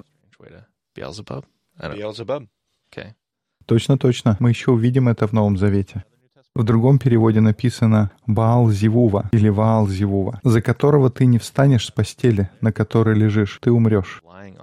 Beelzebub? 0.95 1.45
Beelzebub. 1.79 2.49
Okay. 2.91 3.15
Точно, 3.67 3.99
точно. 3.99 4.37
Мы 4.41 4.51
еще 4.51 4.73
увидим 4.73 5.09
это 5.09 5.27
в 5.27 5.33
Новом 5.33 5.57
Завете. 5.57 6.05
В 6.55 6.65
другом 6.65 6.99
переводе 6.99 7.41
написано 7.41 8.11
«Баал 8.27 8.71
Зивува» 8.71 9.31
или 9.33 9.49
«Ваал 9.49 9.89
Зивува», 9.89 10.39
за 10.45 10.61
которого 10.61 11.09
ты 11.11 11.25
не 11.25 11.39
встанешь 11.39 11.87
с 11.87 11.91
постели, 11.91 12.51
на 12.61 12.73
которой 12.73 13.17
лежишь, 13.17 13.59
ты 13.63 13.73
умрешь. 13.73 14.23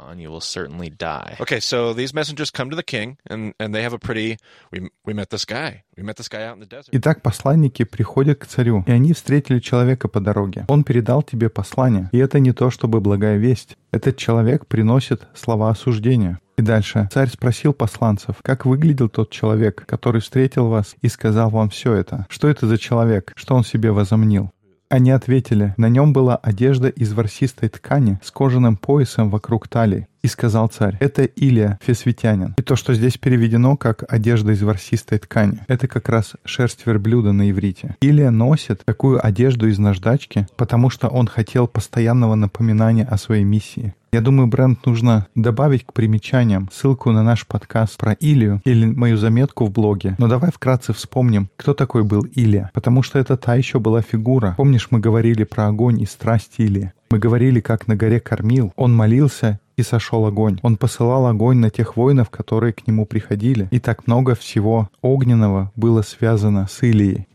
On, 0.09 0.17
you 0.17 0.31
will 0.31 0.41
certainly 0.41 0.89
die. 0.89 1.37
Okay, 1.39 1.59
so 1.59 1.93
these 1.93 2.15
messengers 2.15 2.49
come 2.49 2.71
to 2.71 2.75
the 2.75 2.83
king, 2.83 3.17
and, 3.29 3.53
and 3.59 3.75
they 3.75 3.83
have 3.83 3.93
a 3.93 3.99
pretty. 3.99 4.37
We, 4.71 4.89
we 5.05 5.13
met 5.13 5.29
this 5.29 5.45
guy. 5.45 5.83
We 5.95 6.03
met 6.03 6.15
this 6.15 6.27
guy 6.27 6.43
out 6.47 6.55
in 6.55 6.61
the 6.61 6.65
desert. 6.65 6.89
Итак, 6.93 7.21
посланники 7.21 7.83
приходят 7.83 8.39
к 8.39 8.47
царю, 8.47 8.83
и 8.87 8.91
они 8.91 9.13
встретили 9.13 9.59
человека 9.59 10.07
по 10.07 10.19
дороге. 10.19 10.65
Он 10.67 10.83
передал 10.83 11.21
тебе 11.21 11.49
послание, 11.49 12.09
и 12.11 12.17
это 12.17 12.39
не 12.39 12.53
то, 12.53 12.71
чтобы 12.71 13.01
благая 13.01 13.37
весть. 13.37 13.77
Этот 13.91 14.17
человек 14.17 14.65
приносит 14.65 15.27
слова 15.35 15.69
осуждения. 15.69 16.39
И 16.57 16.61
дальше. 16.61 17.07
Царь 17.13 17.29
спросил 17.29 17.73
посланцев, 17.73 18.37
как 18.41 18.65
выглядел 18.65 19.09
тот 19.09 19.29
человек, 19.29 19.85
который 19.85 20.21
встретил 20.21 20.67
вас 20.67 20.95
и 21.01 21.07
сказал 21.07 21.49
вам 21.51 21.69
все 21.69 21.93
это. 21.93 22.25
Что 22.29 22.49
это 22.49 22.67
за 22.67 22.77
человек? 22.77 23.31
Что 23.35 23.55
он 23.55 23.63
себе 23.63 23.91
возомнил? 23.91 24.51
Они 24.89 25.11
ответили, 25.11 25.75
на 25.77 25.87
нем 25.87 26.13
была 26.13 26.35
одежда 26.35 26.89
из 26.89 27.13
ворсистой 27.13 27.69
ткани 27.69 28.19
с 28.23 28.31
кожаным 28.31 28.75
поясом 28.75 29.29
вокруг 29.29 29.67
талии. 29.67 30.07
И 30.21 30.27
сказал 30.27 30.67
царь, 30.67 30.97
это 30.99 31.23
Илия, 31.23 31.79
фесвитянин. 31.81 32.53
И 32.57 32.61
то, 32.61 32.75
что 32.75 32.93
здесь 32.93 33.17
переведено 33.17 33.77
как 33.77 34.03
одежда 34.11 34.51
из 34.51 34.61
ворсистой 34.61 35.19
ткани, 35.19 35.59
это 35.67 35.87
как 35.87 36.09
раз 36.09 36.33
шерсть 36.43 36.85
верблюда 36.85 37.31
на 37.31 37.49
иврите. 37.49 37.95
Илия 38.01 38.31
носит 38.31 38.83
такую 38.85 39.25
одежду 39.25 39.67
из 39.67 39.79
наждачки, 39.79 40.47
потому 40.55 40.89
что 40.89 41.07
он 41.07 41.27
хотел 41.27 41.67
постоянного 41.67 42.35
напоминания 42.35 43.05
о 43.05 43.17
своей 43.17 43.43
миссии. 43.43 43.93
Я 44.11 44.21
думаю, 44.21 44.47
Бренд 44.47 44.83
нужно 44.87 45.27
добавить 45.35 45.85
к 45.85 45.93
примечаниям 45.93 46.67
ссылку 46.73 47.11
на 47.11 47.21
наш 47.21 47.45
подкаст 47.45 47.95
про 47.97 48.13
Илию 48.13 48.59
или 48.65 48.87
мою 48.87 49.17
заметку 49.17 49.65
в 49.65 49.71
блоге. 49.71 50.15
Но 50.17 50.27
давай 50.27 50.51
вкратце 50.51 50.93
вспомним, 50.93 51.49
кто 51.57 51.75
такой 51.75 52.03
был 52.03 52.23
Илия. 52.23 52.71
Потому 52.73 53.03
что 53.03 53.19
это 53.19 53.37
та 53.37 53.53
еще 53.53 53.79
была 53.79 54.01
фигура. 54.01 54.55
Помнишь, 54.57 54.87
мы 54.89 54.99
говорили 54.99 55.43
про 55.43 55.67
огонь 55.67 56.01
и 56.01 56.07
страсть 56.07 56.55
Илии? 56.57 56.91
Мы 57.11 57.19
говорили, 57.19 57.59
как 57.59 57.87
на 57.87 57.95
горе 57.95 58.19
кормил. 58.19 58.73
Он 58.75 58.95
молился 58.95 59.59
и 59.79 59.83
сошел 59.83 60.25
огонь. 60.25 60.59
Он 60.61 60.77
посылал 60.77 61.25
огонь 61.27 61.57
на 61.57 61.69
тех 61.69 61.97
воинов, 61.97 62.29
которые 62.29 62.73
к 62.73 62.85
нему 62.87 63.05
приходили. 63.05 63.67
И 63.71 63.79
так 63.79 64.07
много 64.07 64.35
всего 64.35 64.89
огненного 65.01 65.71
было 65.75 66.01
связано 66.01 66.67
с 66.67 66.83
Илией. 66.83 67.27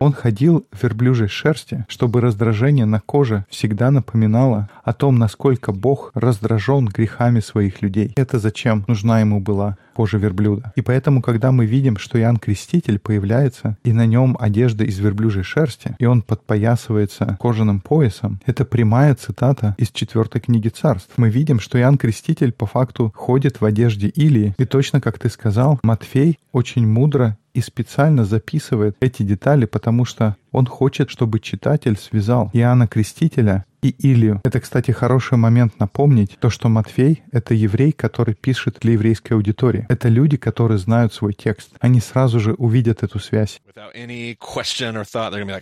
Он 0.00 0.12
ходил 0.12 0.66
в 0.70 0.82
верблюжьей 0.82 1.28
шерсти, 1.28 1.86
чтобы 1.88 2.20
раздражение 2.20 2.84
на 2.84 3.00
коже 3.00 3.46
всегда 3.48 3.90
напоминало 3.90 4.68
о 4.84 4.92
том, 4.92 5.18
насколько 5.18 5.72
Бог 5.72 6.10
раздражен 6.14 6.86
грехами 6.86 7.40
своих 7.40 7.82
людей. 7.82 8.12
Это 8.16 8.38
зачем 8.38 8.84
нужна 8.86 9.20
ему 9.20 9.40
была 9.40 9.76
кожа 9.94 10.18
верблюда. 10.18 10.72
И 10.76 10.82
поэтому, 10.82 11.22
когда 11.22 11.52
мы 11.52 11.64
видим, 11.64 11.96
что 11.96 12.20
Иоанн 12.20 12.36
Креститель 12.36 12.98
появляется, 12.98 13.78
и 13.82 13.94
на 13.94 14.04
нем 14.04 14.36
одежда 14.38 14.84
из 14.84 14.98
верблюжьей 14.98 15.42
шерсти, 15.42 15.96
и 15.98 16.04
он 16.04 16.20
подпоясывается 16.20 17.38
кожаным 17.40 17.80
поясом, 17.80 18.40
это 18.44 18.66
прямая 18.66 19.14
цитата 19.14 19.74
из 19.78 19.90
четвертой 19.90 20.42
книги 20.42 20.68
царств. 20.68 21.12
Мы 21.16 21.30
видим, 21.30 21.60
что 21.60 21.78
Иоанн 21.78 21.96
Креститель 21.96 22.52
по 22.52 22.66
факту 22.66 23.10
ходит 23.16 23.62
в 23.62 23.64
одежде 23.64 24.08
Илии, 24.08 24.54
и 24.58 24.66
точно 24.66 25.00
как 25.00 25.18
ты 25.18 25.30
сказал, 25.30 25.80
Матфей 25.82 26.38
очень 26.52 26.86
мудро 26.86 27.38
и 27.56 27.62
специально 27.62 28.26
записывает 28.26 28.96
эти 29.00 29.22
детали, 29.22 29.64
потому 29.64 30.04
что 30.04 30.36
он 30.52 30.66
хочет, 30.66 31.08
чтобы 31.08 31.40
читатель 31.40 31.96
связал 31.96 32.50
Иоанна 32.52 32.86
Крестителя 32.86 33.64
и 33.86 33.94
Илью. 33.98 34.40
Это, 34.44 34.60
кстати, 34.60 34.90
хороший 34.90 35.38
момент 35.38 35.78
напомнить 35.78 36.36
то, 36.40 36.50
что 36.50 36.68
Матфей— 36.68 37.22
это 37.32 37.54
еврей, 37.54 37.92
который 37.92 38.34
пишет 38.34 38.78
для 38.80 38.92
еврейской 38.92 39.34
аудитории. 39.34 39.86
Это 39.88 40.08
люди, 40.08 40.36
которые 40.36 40.78
знают 40.78 41.12
свой 41.14 41.32
текст. 41.32 41.70
Они 41.80 42.00
сразу 42.00 42.40
же 42.40 42.54
увидят 42.54 43.02
эту 43.02 43.18
связь. 43.18 43.60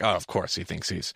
"Oh, 0.00 0.16
of 0.16 0.24
course, 0.26 0.56
he 0.58 0.64
thinks 0.64 0.90
he's, 0.90 1.14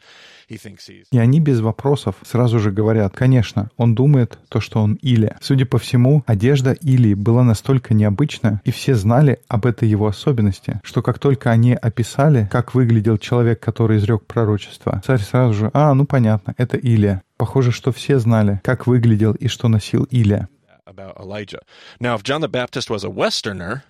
he 0.51 0.57
thinks 0.57 0.89
he's." 0.89 1.05
И 1.13 1.19
они 1.19 1.41
без 1.41 1.61
вопросов 1.61 2.17
сразу 2.25 2.59
же 2.59 2.71
говорят, 2.71 3.15
конечно, 3.15 3.71
он 3.77 3.95
думает 3.95 4.39
то, 4.49 4.61
что 4.61 4.83
он 4.83 4.95
Илия. 4.95 5.39
Судя 5.41 5.67
по 5.67 5.79
всему, 5.79 6.23
одежда 6.27 6.73
Илии 6.73 7.15
была 7.15 7.45
настолько 7.45 7.95
необычна, 7.95 8.61
и 8.65 8.71
все 8.71 8.95
знали 8.95 9.39
об 9.49 9.67
этой 9.67 9.89
его 9.89 10.07
особенности, 10.07 10.81
что 10.83 11.03
как 11.03 11.19
только 11.19 11.51
они 11.51 11.75
описали, 11.75 12.49
как 12.51 12.75
выглядел 12.75 13.19
человек, 13.19 13.61
который 13.61 13.99
изрек 13.99 14.25
пророчество, 14.27 15.01
царь 15.05 15.21
сразу 15.21 15.55
же, 15.55 15.71
а, 15.73 15.95
ну 15.95 16.05
понятно, 16.05 16.55
это 16.57 16.77
Илия. 16.99 17.23
Похоже, 17.37 17.71
что 17.73 17.93
все 17.93 18.19
знали, 18.19 18.61
как 18.65 18.87
выглядел 18.87 19.33
и 19.33 19.49
что 19.49 19.69
носил 19.69 20.05
Илия. 20.11 20.49
about 20.87 21.21
Elijah. 21.21 21.61
Now, 22.01 22.15
if 22.15 22.23
John 22.23 22.41
the 22.41 22.49
Baptist 22.49 22.89
was 22.91 23.05
a 23.05 23.11
Westerner, 23.11 23.85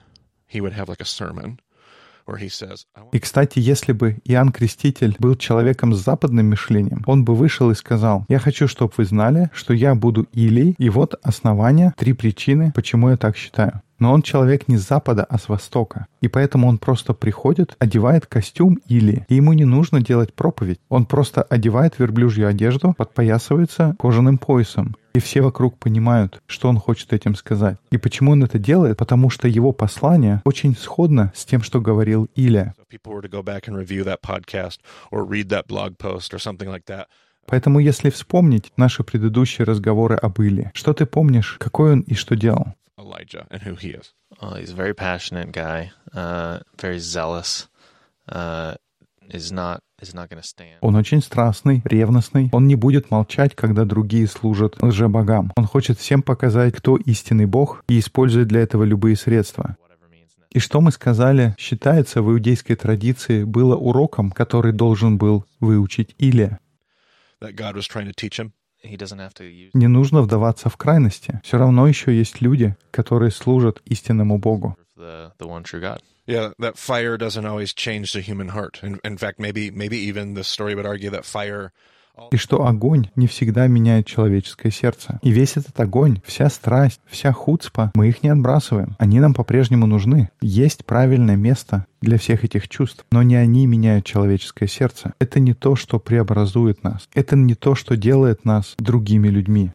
he 0.46 0.60
would 0.60 0.72
have 0.72 0.88
like 0.88 1.00
a 1.00 1.04
sermon 1.04 1.60
where 2.26 2.36
he 2.36 2.48
says, 2.48 2.84
I 2.94 3.02
want 3.02 3.14
И, 3.14 3.20
кстати, 3.20 3.58
если 3.60 3.92
бы 3.92 4.18
Иоанн 4.24 4.50
Креститель 4.50 5.14
был 5.18 5.36
человеком 5.36 5.94
с 5.94 6.04
западным 6.04 6.50
мышлением, 6.50 7.02
он 7.06 7.24
бы 7.24 7.34
вышел 7.34 7.70
и 7.70 7.74
сказал, 7.74 8.26
«Я 8.28 8.38
хочу, 8.38 8.68
чтобы 8.68 8.92
вы 8.96 9.04
знали, 9.04 9.48
что 9.54 9.72
я 9.72 9.94
буду 9.94 10.26
Илей, 10.32 10.74
и 10.76 10.90
вот 10.90 11.14
основания, 11.22 11.94
три 11.96 12.12
причины, 12.12 12.72
почему 12.74 13.10
я 13.10 13.16
так 13.16 13.36
считаю». 13.36 13.80
Но 13.98 14.12
он 14.12 14.22
человек 14.22 14.68
не 14.68 14.76
с 14.76 14.86
запада, 14.86 15.24
а 15.28 15.38
с 15.38 15.48
востока. 15.48 16.06
И 16.20 16.28
поэтому 16.28 16.68
он 16.68 16.78
просто 16.78 17.14
приходит, 17.14 17.76
одевает 17.78 18.26
костюм 18.26 18.78
или, 18.86 19.26
и 19.28 19.34
ему 19.34 19.52
не 19.52 19.64
нужно 19.64 20.00
делать 20.00 20.34
проповедь. 20.34 20.80
Он 20.88 21.04
просто 21.06 21.42
одевает 21.42 21.98
верблюжью 21.98 22.48
одежду, 22.48 22.94
подпоясывается 22.96 23.96
кожаным 23.98 24.38
поясом. 24.38 24.96
И 25.14 25.20
все 25.20 25.40
вокруг 25.40 25.78
понимают, 25.78 26.40
что 26.46 26.68
он 26.68 26.78
хочет 26.78 27.12
этим 27.12 27.34
сказать. 27.34 27.76
И 27.90 27.98
почему 27.98 28.32
он 28.32 28.44
это 28.44 28.58
делает? 28.58 28.96
Потому 28.98 29.30
что 29.30 29.48
его 29.48 29.72
послание 29.72 30.42
очень 30.44 30.76
сходно 30.76 31.32
с 31.34 31.44
тем, 31.44 31.62
что 31.62 31.80
говорил 31.80 32.28
that. 36.86 37.06
Поэтому 37.46 37.80
если 37.80 38.10
вспомнить 38.10 38.72
наши 38.76 39.02
предыдущие 39.02 39.64
разговоры 39.64 40.16
об 40.16 40.38
Иле, 40.40 40.70
что 40.74 40.92
ты 40.92 41.06
помнишь, 41.06 41.56
какой 41.58 41.92
он 41.92 42.00
и 42.00 42.14
что 42.14 42.36
делал? 42.36 42.74
Elijah 42.98 43.46
and 43.50 43.62
who 43.62 43.74
he 43.74 43.90
is. 43.90 44.12
Oh, 44.40 44.54
he's 44.54 44.70
a 44.70 44.74
very 44.74 44.94
passionate 44.94 45.52
guy, 45.52 45.92
uh, 46.14 46.58
very 46.78 46.98
zealous. 46.98 47.68
Uh, 48.28 48.74
is 49.30 49.52
not 49.52 49.82
is 50.00 50.14
not 50.14 50.28
going 50.28 50.40
to 50.40 50.46
stand. 50.46 50.78
Он 50.80 50.96
очень 50.96 51.20
страстный, 51.22 51.82
ревностный. 51.84 52.48
Он 52.52 52.66
не 52.66 52.76
будет 52.76 53.10
молчать, 53.10 53.54
когда 53.54 53.84
другие 53.84 54.26
служат 54.26 54.82
лжебогам. 54.82 55.52
Он 55.56 55.64
хочет 55.64 55.98
всем 55.98 56.22
показать, 56.22 56.74
кто 56.74 56.96
истинный 56.96 57.46
Бог, 57.46 57.84
и 57.88 57.98
использует 57.98 58.48
для 58.48 58.60
этого 58.60 58.84
любые 58.84 59.16
средства. 59.16 59.76
И 60.50 60.60
что 60.60 60.80
мы 60.80 60.92
сказали, 60.92 61.54
считается 61.58 62.22
в 62.22 62.30
иудейской 62.30 62.74
традиции, 62.74 63.44
было 63.44 63.76
уроком, 63.76 64.30
который 64.30 64.72
должен 64.72 65.18
был 65.18 65.44
выучить 65.60 66.14
Илия. 66.18 66.58
That 67.40 67.54
God 67.54 67.76
was 67.76 67.86
trying 67.86 68.06
to 68.06 68.14
teach 68.14 68.38
him. 68.38 68.52
He 68.82 68.96
doesn't 68.96 69.18
have 69.18 69.34
to 69.34 69.44
use. 69.44 69.70
Не 69.74 69.88
нужно 69.88 70.22
вдаваться 70.22 70.68
в 70.68 70.76
крайности. 70.76 71.40
Все 71.44 71.58
равно 71.58 71.86
еще 71.86 72.16
есть 72.16 72.40
люди, 72.40 72.76
которые 72.90 73.30
служат 73.30 73.80
истинному 73.84 74.38
Богу. 74.38 74.76
The, 74.96 75.32
the 75.38 75.46
one 75.46 75.64
true 75.64 75.80
God. 75.80 76.00
Yeah, 76.26 76.52
that 76.58 76.76
fire 76.76 77.16
doesn't 77.16 77.46
always 77.46 77.72
change 77.72 78.12
the 78.12 78.20
human 78.20 78.48
heart. 78.48 78.80
In, 78.82 78.98
in 79.02 79.16
fact, 79.16 79.38
maybe 79.38 79.70
maybe 79.70 79.96
even 79.96 80.34
the 80.34 80.44
story 80.44 80.74
would 80.74 80.86
argue 80.86 81.10
that 81.10 81.24
fire 81.24 81.72
И 82.32 82.36
что 82.36 82.66
огонь 82.66 83.10
не 83.16 83.26
всегда 83.26 83.66
меняет 83.66 84.06
человеческое 84.06 84.70
сердце. 84.70 85.18
И 85.22 85.30
весь 85.30 85.56
этот 85.56 85.78
огонь, 85.80 86.20
вся 86.24 86.48
страсть, 86.50 87.00
вся 87.06 87.32
хуцпа, 87.32 87.92
мы 87.94 88.08
их 88.08 88.22
не 88.22 88.28
отбрасываем. 88.28 88.96
Они 88.98 89.20
нам 89.20 89.34
по-прежнему 89.34 89.86
нужны. 89.86 90.30
Есть 90.40 90.84
правильное 90.84 91.36
место 91.36 91.86
для 92.00 92.18
всех 92.18 92.44
этих 92.44 92.68
чувств, 92.68 93.04
но 93.10 93.22
не 93.22 93.36
они 93.36 93.66
меняют 93.66 94.04
человеческое 94.04 94.68
сердце. 94.68 95.14
Это 95.18 95.40
не 95.40 95.54
то, 95.54 95.76
что 95.76 95.98
преобразует 95.98 96.82
нас. 96.84 97.08
Это 97.14 97.36
не 97.36 97.54
то, 97.54 97.74
что 97.74 97.96
делает 97.96 98.44
нас 98.44 98.74
другими 98.78 99.28
людьми. 99.28 99.72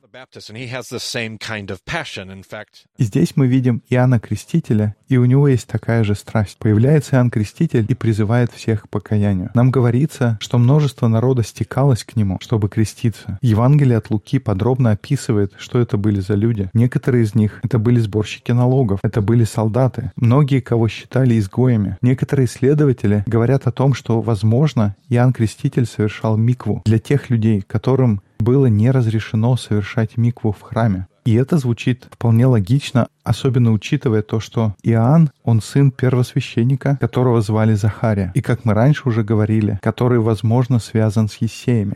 И 2.97 3.03
здесь 3.03 3.35
мы 3.35 3.47
видим 3.47 3.81
Иоанна 3.89 4.19
Крестителя, 4.19 4.95
и 5.07 5.17
у 5.17 5.25
него 5.25 5.47
есть 5.47 5.67
такая 5.67 6.03
же 6.03 6.13
страсть. 6.15 6.57
Появляется 6.59 7.15
Иоанн 7.15 7.31
Креститель 7.31 7.85
и 7.89 7.95
призывает 7.95 8.51
всех 8.51 8.83
к 8.83 8.89
покаянию. 8.89 9.49
Нам 9.55 9.71
говорится, 9.71 10.37
что 10.39 10.59
множество 10.59 11.07
народа 11.07 11.43
стекалось 11.43 12.03
к 12.03 12.15
нему, 12.15 12.37
чтобы 12.41 12.69
креститься. 12.69 13.39
Евангелие 13.41 13.97
от 13.97 14.11
Луки 14.11 14.37
подробно 14.37 14.91
описывает, 14.91 15.53
что 15.57 15.79
это 15.79 15.97
были 15.97 16.19
за 16.19 16.35
люди. 16.35 16.69
Некоторые 16.73 17.23
из 17.23 17.33
них— 17.33 17.59
это 17.63 17.79
были 17.79 17.99
сборщики 17.99 18.51
налогов, 18.51 18.99
это 19.03 19.21
были 19.21 19.43
солдаты, 19.43 20.11
многие, 20.15 20.59
кого 20.59 20.87
считали 20.87 21.39
изгоями. 21.39 21.97
Некоторые 22.13 22.45
исследователи 22.45 23.23
говорят 23.25 23.65
о 23.65 23.71
том, 23.71 23.95
что, 23.95 24.21
возможно, 24.21 24.95
Иоанн 25.09 25.33
Креститель 25.33 25.87
совершал 25.87 26.37
микву 26.37 26.83
для 26.85 26.99
тех 26.99 27.31
людей, 27.31 27.61
которым 27.61 28.21
было 28.37 28.67
не 28.67 28.91
разрешено 28.91 29.57
совершать 29.57 30.15
микву 30.15 30.51
в 30.51 30.61
храме. 30.61 31.07
И 31.25 31.33
это 31.33 31.57
звучит 31.57 32.07
вполне 32.11 32.45
логично, 32.45 33.07
особенно 33.23 33.71
учитывая 33.71 34.21
то, 34.21 34.39
что 34.39 34.75
Иоанн, 34.83 35.31
он 35.41 35.59
сын 35.59 35.89
первосвященника, 35.89 36.99
которого 37.01 37.41
звали 37.41 37.73
Захария. 37.73 38.31
И, 38.35 38.43
как 38.43 38.63
мы 38.63 38.75
раньше 38.75 39.09
уже 39.09 39.23
говорили, 39.23 39.79
который, 39.81 40.19
возможно, 40.19 40.77
связан 40.77 41.27
с 41.27 41.37
Есеями. 41.37 41.95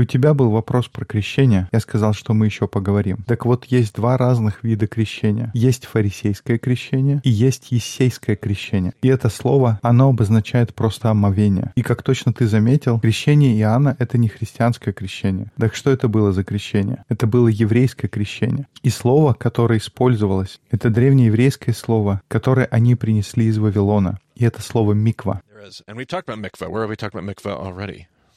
У 0.00 0.04
тебя 0.04 0.32
был 0.32 0.50
вопрос 0.50 0.88
про 0.88 1.04
крещение. 1.04 1.68
Я 1.72 1.80
сказал, 1.80 2.14
что 2.14 2.32
мы 2.32 2.46
еще 2.46 2.66
поговорим. 2.66 3.18
Так 3.26 3.44
вот, 3.44 3.66
есть 3.66 3.94
два 3.94 4.16
разных 4.16 4.64
вида 4.64 4.86
крещения. 4.86 5.50
Есть 5.52 5.84
фарисейское 5.84 6.56
крещение 6.56 7.20
и 7.22 7.28
есть 7.28 7.70
ессейское 7.70 8.34
крещение. 8.34 8.94
И 9.02 9.08
это 9.08 9.28
слово, 9.28 9.78
оно 9.82 10.08
обозначает 10.08 10.74
просто 10.74 11.10
омовение. 11.10 11.72
И 11.76 11.82
как 11.82 12.02
точно 12.02 12.32
ты 12.32 12.46
заметил, 12.46 12.98
крещение 12.98 13.54
Иоанна— 13.60 13.94
это 13.98 14.16
не 14.16 14.28
христианское 14.28 14.92
крещение. 14.92 15.52
Так 15.58 15.74
что 15.74 15.90
это 15.90 16.08
было 16.08 16.32
за 16.32 16.44
крещение? 16.44 17.04
Это 17.10 17.26
было 17.26 17.48
еврейское 17.48 18.08
крещение. 18.08 18.68
И 18.82 18.88
слово, 18.88 19.34
которое 19.34 19.78
использовалось, 19.80 20.60
это 20.70 20.88
древнееврейское 20.88 21.74
слово, 21.74 22.22
которое 22.28 22.64
они 22.70 22.94
принесли 22.94 23.48
из 23.48 23.58
Вавилона. 23.58 24.18
И 24.34 24.46
это 24.46 24.62
слово 24.62 24.94
«миква». 24.94 25.42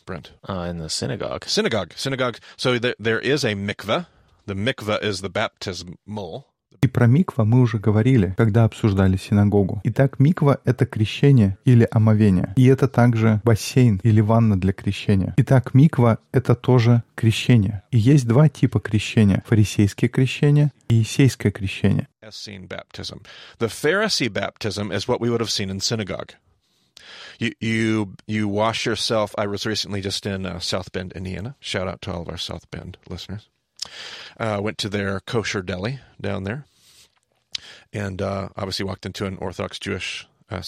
Brent? 0.05 0.31
Uh, 0.47 0.67
in 0.69 0.79
the 0.79 0.89
synagogue. 0.89 1.45
Synagogue, 1.45 1.93
synagogue. 1.95 2.39
So 2.57 2.77
there, 2.79 2.95
there 2.99 3.19
is 3.19 3.43
a 3.43 3.55
mikvah. 3.55 4.07
The 4.45 4.55
mikvah 4.55 5.03
is 5.03 5.21
the 5.21 5.29
baptismal. 5.29 6.45
И 6.83 6.87
про 6.87 7.07
миква 7.07 7.45
мы 7.45 7.61
уже 7.61 7.77
говорили, 7.77 8.33
когда 8.37 8.65
обсуждали 8.65 9.15
синагогу. 9.15 9.79
Итак, 9.85 10.19
миква— 10.19 10.59
это 10.65 10.85
крещение 10.85 11.57
или 11.63 11.87
омовение. 11.89 12.53
И 12.57 12.65
это 12.65 12.89
также 12.89 13.39
бассейн 13.45 14.01
или 14.03 14.19
ванна 14.19 14.59
для 14.59 14.73
крещения. 14.73 15.33
Итак, 15.37 15.73
миква— 15.73 16.17
это 16.33 16.55
тоже 16.55 17.03
крещение. 17.15 17.83
И 17.91 17.97
есть 17.97 18.27
два 18.27 18.49
типа 18.49 18.81
крещения. 18.81 19.43
Фарисейское 19.47 20.09
крещение 20.09 20.73
и 20.89 20.95
есейское 20.95 21.53
крещение. 21.53 22.09
Essene 22.21 22.67
baptism. 22.67 23.21
The 23.59 23.69
Pharisee 23.69 24.29
baptism 24.29 24.91
is 24.91 25.07
what 25.07 25.21
we 25.21 25.29
would 25.29 25.39
have 25.39 25.49
seen 25.49 25.69
in 25.69 25.79
synagogue. 25.79 26.33
You 27.39 27.51
you 27.59 28.15
you 28.27 28.47
wash 28.47 28.85
yourself. 28.85 29.33
I 29.37 29.47
was 29.47 29.65
recently 29.65 30.01
just 30.01 30.25
in 30.25 30.45
uh, 30.45 30.59
South 30.59 30.91
Bend, 30.91 31.13
Indiana. 31.13 31.55
Shout 31.59 31.87
out 31.87 32.01
to 32.01 32.13
all 32.13 32.21
of 32.21 32.29
our 32.29 32.37
South 32.37 32.69
Bend 32.71 32.97
listeners. 33.09 33.49
Uh, 34.39 34.59
went 34.61 34.77
to 34.79 34.89
their 34.89 35.19
kosher 35.21 35.61
deli 35.61 35.99
down 36.21 36.43
there, 36.43 36.65
and 37.91 38.21
uh, 38.21 38.49
obviously 38.55 38.85
walked 38.85 39.05
into 39.05 39.25
an 39.25 39.37
Orthodox 39.37 39.79
Jewish 39.79 40.27
uh. 40.49 40.61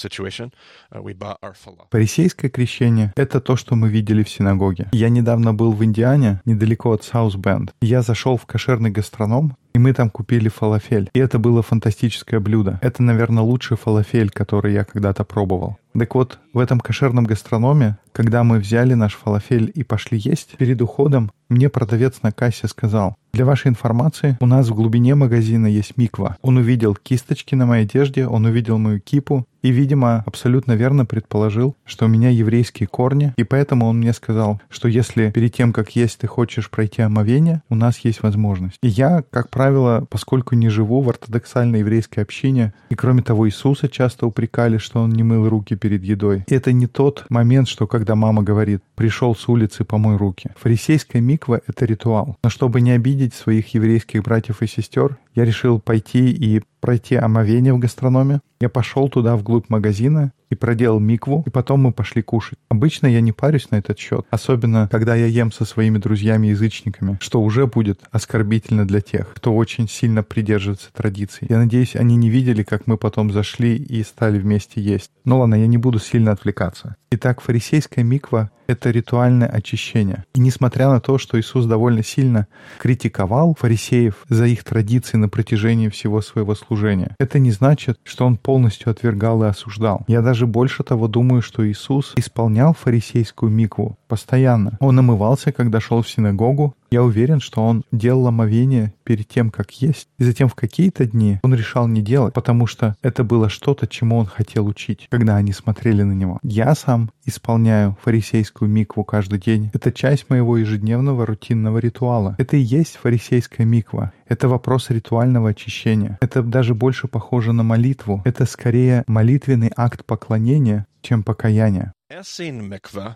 Uh. 0.92 1.54
Фарисейское 1.92 2.50
крещение— 2.50 3.14
это 3.16 3.42
то, 3.42 3.56
что 3.56 3.76
мы 3.76 3.90
видели 3.90 4.24
в 4.24 4.30
синагоге. 4.30 4.88
Я 4.92 5.10
недавно 5.10 5.54
был 5.54 5.74
в 5.74 5.84
Индиане, 5.84 6.42
недалеко 6.46 6.92
от 6.92 7.04
Саус-Бенд. 7.04 7.74
Я 7.82 8.02
зашел 8.02 8.38
в 8.38 8.46
кошерный 8.46 8.90
гастроном, 8.90 9.56
и 9.74 9.80
мы 9.80 9.94
там 9.94 10.10
купили 10.10 10.50
фалафель. 10.50 11.10
И 11.14 11.20
это 11.20 11.40
было 11.40 11.62
фантастическое 11.62 12.40
блюдо. 12.40 12.80
Это, 12.82 13.04
наверное, 13.04 13.44
лучший 13.44 13.78
фалафель, 13.78 14.30
который 14.30 14.74
я 14.74 14.86
когда-то 14.86 15.24
пробовал. 15.24 15.78
Так 15.98 16.14
вот, 16.14 16.40
в 16.54 16.60
этом 16.60 16.80
кошерном 16.80 17.26
гастрономе, 17.26 17.98
когда 18.12 18.44
мы 18.44 18.60
взяли 18.60 18.94
наш 18.94 19.16
фалафель 19.16 19.72
и 19.74 19.84
пошли 19.84 20.18
есть, 20.18 20.58
перед 20.58 20.82
уходом 20.82 21.32
мне 21.50 21.70
продавец 21.70 22.22
на 22.22 22.32
кассе 22.32 22.68
сказал, 22.68 23.16
для 23.34 23.46
вашей 23.46 23.68
информации, 23.68 24.38
у 24.40 24.46
нас 24.46 24.70
в 24.70 24.74
глубине 24.74 25.14
магазина 25.14 25.68
есть 25.68 25.98
миква. 25.98 26.38
Он 26.42 26.58
увидел 26.58 26.96
кисточки 26.96 27.54
на 27.54 27.66
моей 27.66 27.84
одежде, 27.84 28.26
он 28.26 28.46
увидел 28.46 28.78
мою 28.78 29.02
кипу 29.02 29.46
и, 29.62 29.72
видимо, 29.72 30.24
абсолютно 30.26 30.72
верно 30.72 31.06
предположил, 31.06 31.76
что 31.86 32.06
у 32.06 32.08
меня 32.08 32.30
еврейские 32.30 32.88
корни, 32.88 33.34
и 33.36 33.44
поэтому 33.44 33.88
он 33.88 33.98
мне 33.98 34.14
сказал, 34.14 34.62
что 34.70 34.88
если 34.88 35.32
перед 35.32 35.54
тем, 35.54 35.74
как 35.74 35.98
есть, 35.98 36.20
ты 36.20 36.28
хочешь 36.28 36.70
пройти 36.70 37.02
омовение, 37.02 37.62
у 37.68 37.76
нас 37.76 37.98
есть 38.00 38.24
возможность. 38.24 38.78
И 38.82 38.88
я, 38.88 39.24
как 39.30 39.50
правило, 39.50 40.06
поскольку 40.10 40.56
не 40.56 40.70
живу 40.70 41.02
в 41.02 41.10
ортодоксальной 41.10 41.80
еврейской 41.80 42.22
общине, 42.22 42.74
и 42.90 42.96
кроме 42.96 43.22
того, 43.22 43.50
Иисуса 43.50 43.90
часто 43.90 44.28
упрекали, 44.28 44.78
что 44.78 45.02
он 45.02 45.10
не 45.10 45.24
мыл 45.24 45.50
руки 45.50 45.76
перед 45.86 46.04
едой. 46.04 46.44
Это 46.48 46.72
не 46.72 46.88
тот 46.88 47.26
момент, 47.30 47.68
что 47.68 47.86
когда 47.86 48.16
мама 48.16 48.42
говорит 48.42 48.82
«пришел 48.96 49.36
с 49.36 49.48
улицы, 49.48 49.84
помой 49.84 50.18
руки». 50.18 50.50
Фарисейская 50.58 51.22
миква— 51.22 51.62
это 51.68 51.86
ритуал. 51.86 52.38
Но 52.44 52.50
чтобы 52.50 52.82
не 52.82 52.90
обидеть 52.90 53.36
своих 53.36 53.68
еврейских 53.76 54.24
братьев 54.24 54.64
и 54.64 54.68
сестер, 54.68 55.20
я 55.36 55.46
решил 55.46 55.80
пойти 55.80 56.32
и 56.32 56.64
пройти 56.86 57.16
омовение 57.16 57.74
в 57.74 57.80
гастрономе. 57.80 58.42
Я 58.62 58.70
пошел 58.70 59.10
туда 59.10 59.36
вглубь 59.36 59.70
магазина 59.70 60.34
и 60.52 60.56
проделал 60.56 61.00
микву, 61.00 61.44
и 61.48 61.50
потом 61.50 61.82
мы 61.82 61.92
пошли 61.92 62.22
кушать. 62.22 62.60
Обычно 62.70 63.08
я 63.08 63.22
не 63.22 63.32
парюсь 63.32 63.72
на 63.72 63.78
этот 63.78 63.98
счет, 63.98 64.28
особенно 64.30 64.88
когда 64.92 65.16
я 65.16 65.26
ем 65.26 65.52
со 65.52 65.66
своими 65.66 65.98
друзьями-язычниками, 65.98 67.18
что 67.20 67.42
уже 67.42 67.66
будет 67.66 68.02
оскорбительно 68.12 68.88
для 68.88 69.02
тех, 69.02 69.34
кто 69.34 69.56
очень 69.56 69.90
сильно 69.90 70.22
придерживается 70.22 70.94
традиций. 70.94 71.48
Я 71.50 71.58
надеюсь, 71.58 71.96
они 71.96 72.18
не 72.18 72.30
видели, 72.30 72.62
как 72.62 72.86
мы 72.86 72.98
потом 72.98 73.32
зашли 73.32 73.76
и 73.76 74.04
стали 74.04 74.38
вместе 74.38 74.80
есть. 74.80 75.10
Ну 75.26 75.40
ладно, 75.40 75.56
я 75.56 75.66
не 75.66 75.80
буду 75.80 75.98
сильно 75.98 76.34
отвлекаться. 76.34 76.98
Итак, 77.10 77.42
фарисейская 77.42 78.04
миква— 78.04 78.52
это 78.68 78.92
ритуальное 78.92 79.48
очищение. 79.48 80.24
И 80.34 80.40
несмотря 80.40 80.90
на 80.90 81.00
то, 81.00 81.18
что 81.18 81.40
Иисус 81.40 81.66
довольно 81.66 82.04
сильно 82.04 82.48
критиковал 82.80 83.56
фарисеев 83.60 84.26
за 84.30 84.46
их 84.46 84.64
традиции 84.64 85.18
на 85.18 85.30
протяжении 85.30 85.90
всего 85.90 86.22
своего 86.22 86.56
служения, 86.56 87.16
это 87.20 87.40
не 87.40 87.52
значит, 87.52 88.00
что 88.04 88.26
он 88.26 88.38
полностью 88.38 88.92
отвергал 88.92 89.44
и 89.44 89.48
осуждал. 89.48 90.04
Я 90.08 90.22
даже 90.22 90.48
больше 90.48 90.84
того 90.84 91.08
думаю, 91.08 91.42
что 91.42 91.68
Иисус 91.68 92.14
исполнял 92.16 92.74
фарисейскую 92.74 93.52
микву 93.52 93.98
постоянно. 94.08 94.78
Он 94.80 95.00
омывался, 95.00 95.52
когда 95.52 95.80
шел 95.80 96.02
в 96.02 96.10
синагогу, 96.10 96.76
я 96.96 97.04
уверен, 97.04 97.42
что 97.42 97.62
он 97.62 97.84
делал 97.92 98.26
омовение 98.28 98.94
перед 99.04 99.28
тем, 99.28 99.50
как 99.50 99.72
есть. 99.72 100.08
И 100.18 100.24
затем 100.24 100.48
в 100.48 100.56
какие-то 100.56 101.06
дни 101.06 101.40
он 101.44 101.54
решал 101.54 101.90
не 101.90 102.02
делать, 102.02 102.34
потому 102.34 102.68
что 102.68 102.96
это 103.02 103.26
было 103.26 103.50
что-то, 103.50 103.86
чему 103.86 104.18
он 104.18 104.26
хотел 104.26 104.66
учить, 104.66 105.08
когда 105.10 105.36
они 105.36 105.52
смотрели 105.52 106.04
на 106.04 106.14
него. 106.14 106.40
Я 106.42 106.74
сам 106.74 107.12
исполняю 107.26 107.98
фарисейскую 108.02 108.72
микву 108.72 109.04
каждый 109.04 109.40
день. 109.40 109.72
Это 109.74 109.92
часть 109.92 110.30
моего 110.30 110.56
ежедневного 110.56 111.26
рутинного 111.26 111.80
ритуала. 111.80 112.36
Это 112.38 112.56
и 112.56 112.62
есть 112.62 112.96
фарисейская 112.96 113.66
миква. 113.66 114.14
Это 114.26 114.48
вопрос 114.48 114.90
ритуального 114.90 115.50
очищения. 115.50 116.18
Это 116.22 116.44
даже 116.44 116.76
больше 116.76 117.10
похоже 117.10 117.52
на 117.52 117.64
молитву. 117.64 118.22
Это 118.24 118.46
скорее 118.46 119.04
молитвенный 119.08 119.72
акт 119.76 120.06
поклонения, 120.06 120.88
чем 121.02 121.26
a 121.28 121.34
baptism. 121.34 123.16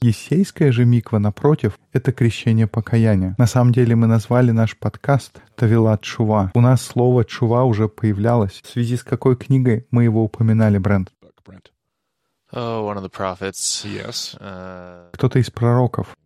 Есейская 0.00 0.72
же 0.72 0.84
миква, 0.84 1.18
напротив, 1.18 1.78
это 1.92 2.12
крещение 2.12 2.66
покаяния. 2.66 3.34
На 3.38 3.46
самом 3.46 3.72
деле 3.72 3.96
мы 3.96 4.06
назвали 4.06 4.52
наш 4.52 4.76
подкаст 4.76 5.40
«Тавила 5.56 5.98
Чува». 6.00 6.50
У 6.54 6.60
нас 6.60 6.82
слово 6.82 7.24
«чува» 7.24 7.64
уже 7.64 7.88
появлялось. 7.88 8.60
В 8.62 8.68
связи 8.68 8.96
с 8.96 9.02
какой 9.02 9.36
книгой 9.36 9.86
мы 9.90 10.04
его 10.04 10.22
упоминали, 10.22 10.78
Брент? 10.78 11.12
Oh, 12.52 12.86
Uh, 14.40 15.10
Кто-то 15.12 15.38
из 15.38 15.50
пророков. 15.50 16.16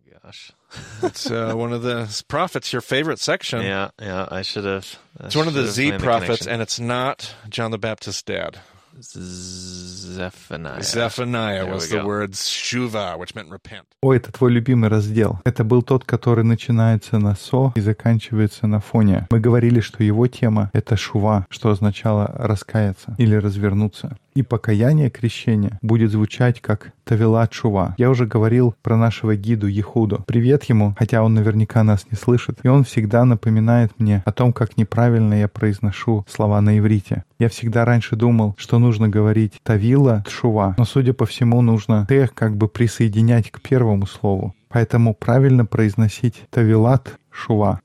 it's 1.01 1.29
uh, 1.29 1.53
one 1.53 1.73
of 1.73 1.81
the 1.81 2.23
prophets. 2.27 2.71
Your 2.71 2.81
favorite 2.81 3.19
section. 3.19 3.61
Yeah, 3.61 3.89
yeah. 3.99 4.27
I 4.31 4.41
should 4.43 4.63
have. 4.63 4.97
I 5.19 5.25
It's 5.25 5.35
one 5.35 5.47
of 5.47 5.53
the 5.53 5.67
Z 5.67 5.97
prophets, 5.99 6.47
and 6.47 6.61
it's 6.61 6.79
not 6.79 7.35
John 7.49 7.71
the 7.71 7.77
Baptist's 7.77 8.21
dad. 8.21 8.59
Zephaniah. 8.99 10.81
Zephaniah 10.81 11.65
was 11.65 11.89
the 11.89 12.03
word 12.03 12.31
shuva, 12.33 13.17
which 13.17 13.35
meant 13.35 13.49
repent. 13.49 13.85
О, 14.01 14.13
это 14.13 14.31
твой 14.31 14.51
любимый 14.51 14.89
раздел. 14.89 15.39
Это 15.43 15.63
был 15.63 15.81
тот, 15.81 16.05
который 16.05 16.43
начинается 16.43 17.17
на 17.19 17.35
со 17.35 17.71
и 17.75 17.81
заканчивается 17.81 18.67
на 18.67 18.79
фоне. 18.79 19.27
Мы 19.29 19.39
говорили, 19.39 19.79
что 19.79 20.03
его 20.03 20.27
тема— 20.27 20.69
это 20.73 20.97
шува, 20.97 21.45
что 21.49 21.69
означало 21.69 22.31
раскаяться 22.37 23.15
или 23.17 23.35
развернуться. 23.35 24.17
И 24.33 24.43
покаяние 24.43 25.09
крещения 25.09 25.77
будет 25.81 26.11
звучать 26.11 26.61
как 26.61 26.93
Тавилат 27.03 27.53
Шува. 27.53 27.95
Я 27.97 28.09
уже 28.09 28.25
говорил 28.25 28.73
про 28.81 28.95
нашего 28.95 29.35
гиду 29.35 29.67
Ехуду. 29.67 30.23
Привет 30.25 30.63
ему, 30.65 30.95
хотя 30.97 31.21
он 31.23 31.33
наверняка 31.33 31.83
нас 31.83 32.05
не 32.09 32.17
слышит. 32.17 32.59
И 32.63 32.67
он 32.67 32.83
всегда 32.83 33.25
напоминает 33.25 33.91
мне 33.97 34.23
о 34.25 34.31
том, 34.31 34.53
как 34.53 34.77
неправильно 34.77 35.33
я 35.33 35.47
произношу 35.47 36.25
слова 36.29 36.61
на 36.61 36.77
иврите. 36.77 37.25
Я 37.39 37.49
всегда 37.49 37.83
раньше 37.83 38.15
думал, 38.15 38.55
что 38.57 38.79
нужно 38.79 39.09
говорить 39.09 39.59
Тавила 39.63 40.23
Тшува, 40.25 40.75
но, 40.77 40.85
судя 40.85 41.13
по 41.13 41.25
всему, 41.25 41.61
нужно 41.61 42.05
тех 42.07 42.33
как 42.33 42.55
бы 42.55 42.67
присоединять 42.67 43.51
к 43.51 43.61
первому 43.61 44.05
слову. 44.07 44.55
Поэтому 44.69 45.13
правильно 45.13 45.65
произносить 45.65 46.43
Тавилат 46.49 47.19
Шува. 47.29 47.81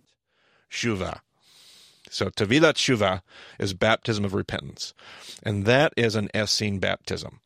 Shuva. 0.70 1.18
So 2.16 2.30
Tavilat 2.30 2.76
Shuva 2.76 3.20
is 3.60 3.74
baptism 3.74 4.24
of 4.24 4.32
repentance. 4.32 4.94
And 5.42 5.66
that 5.66 5.92
is 5.98 6.14
an 6.14 6.30
Essene 6.34 6.78
baptism. 6.78 7.40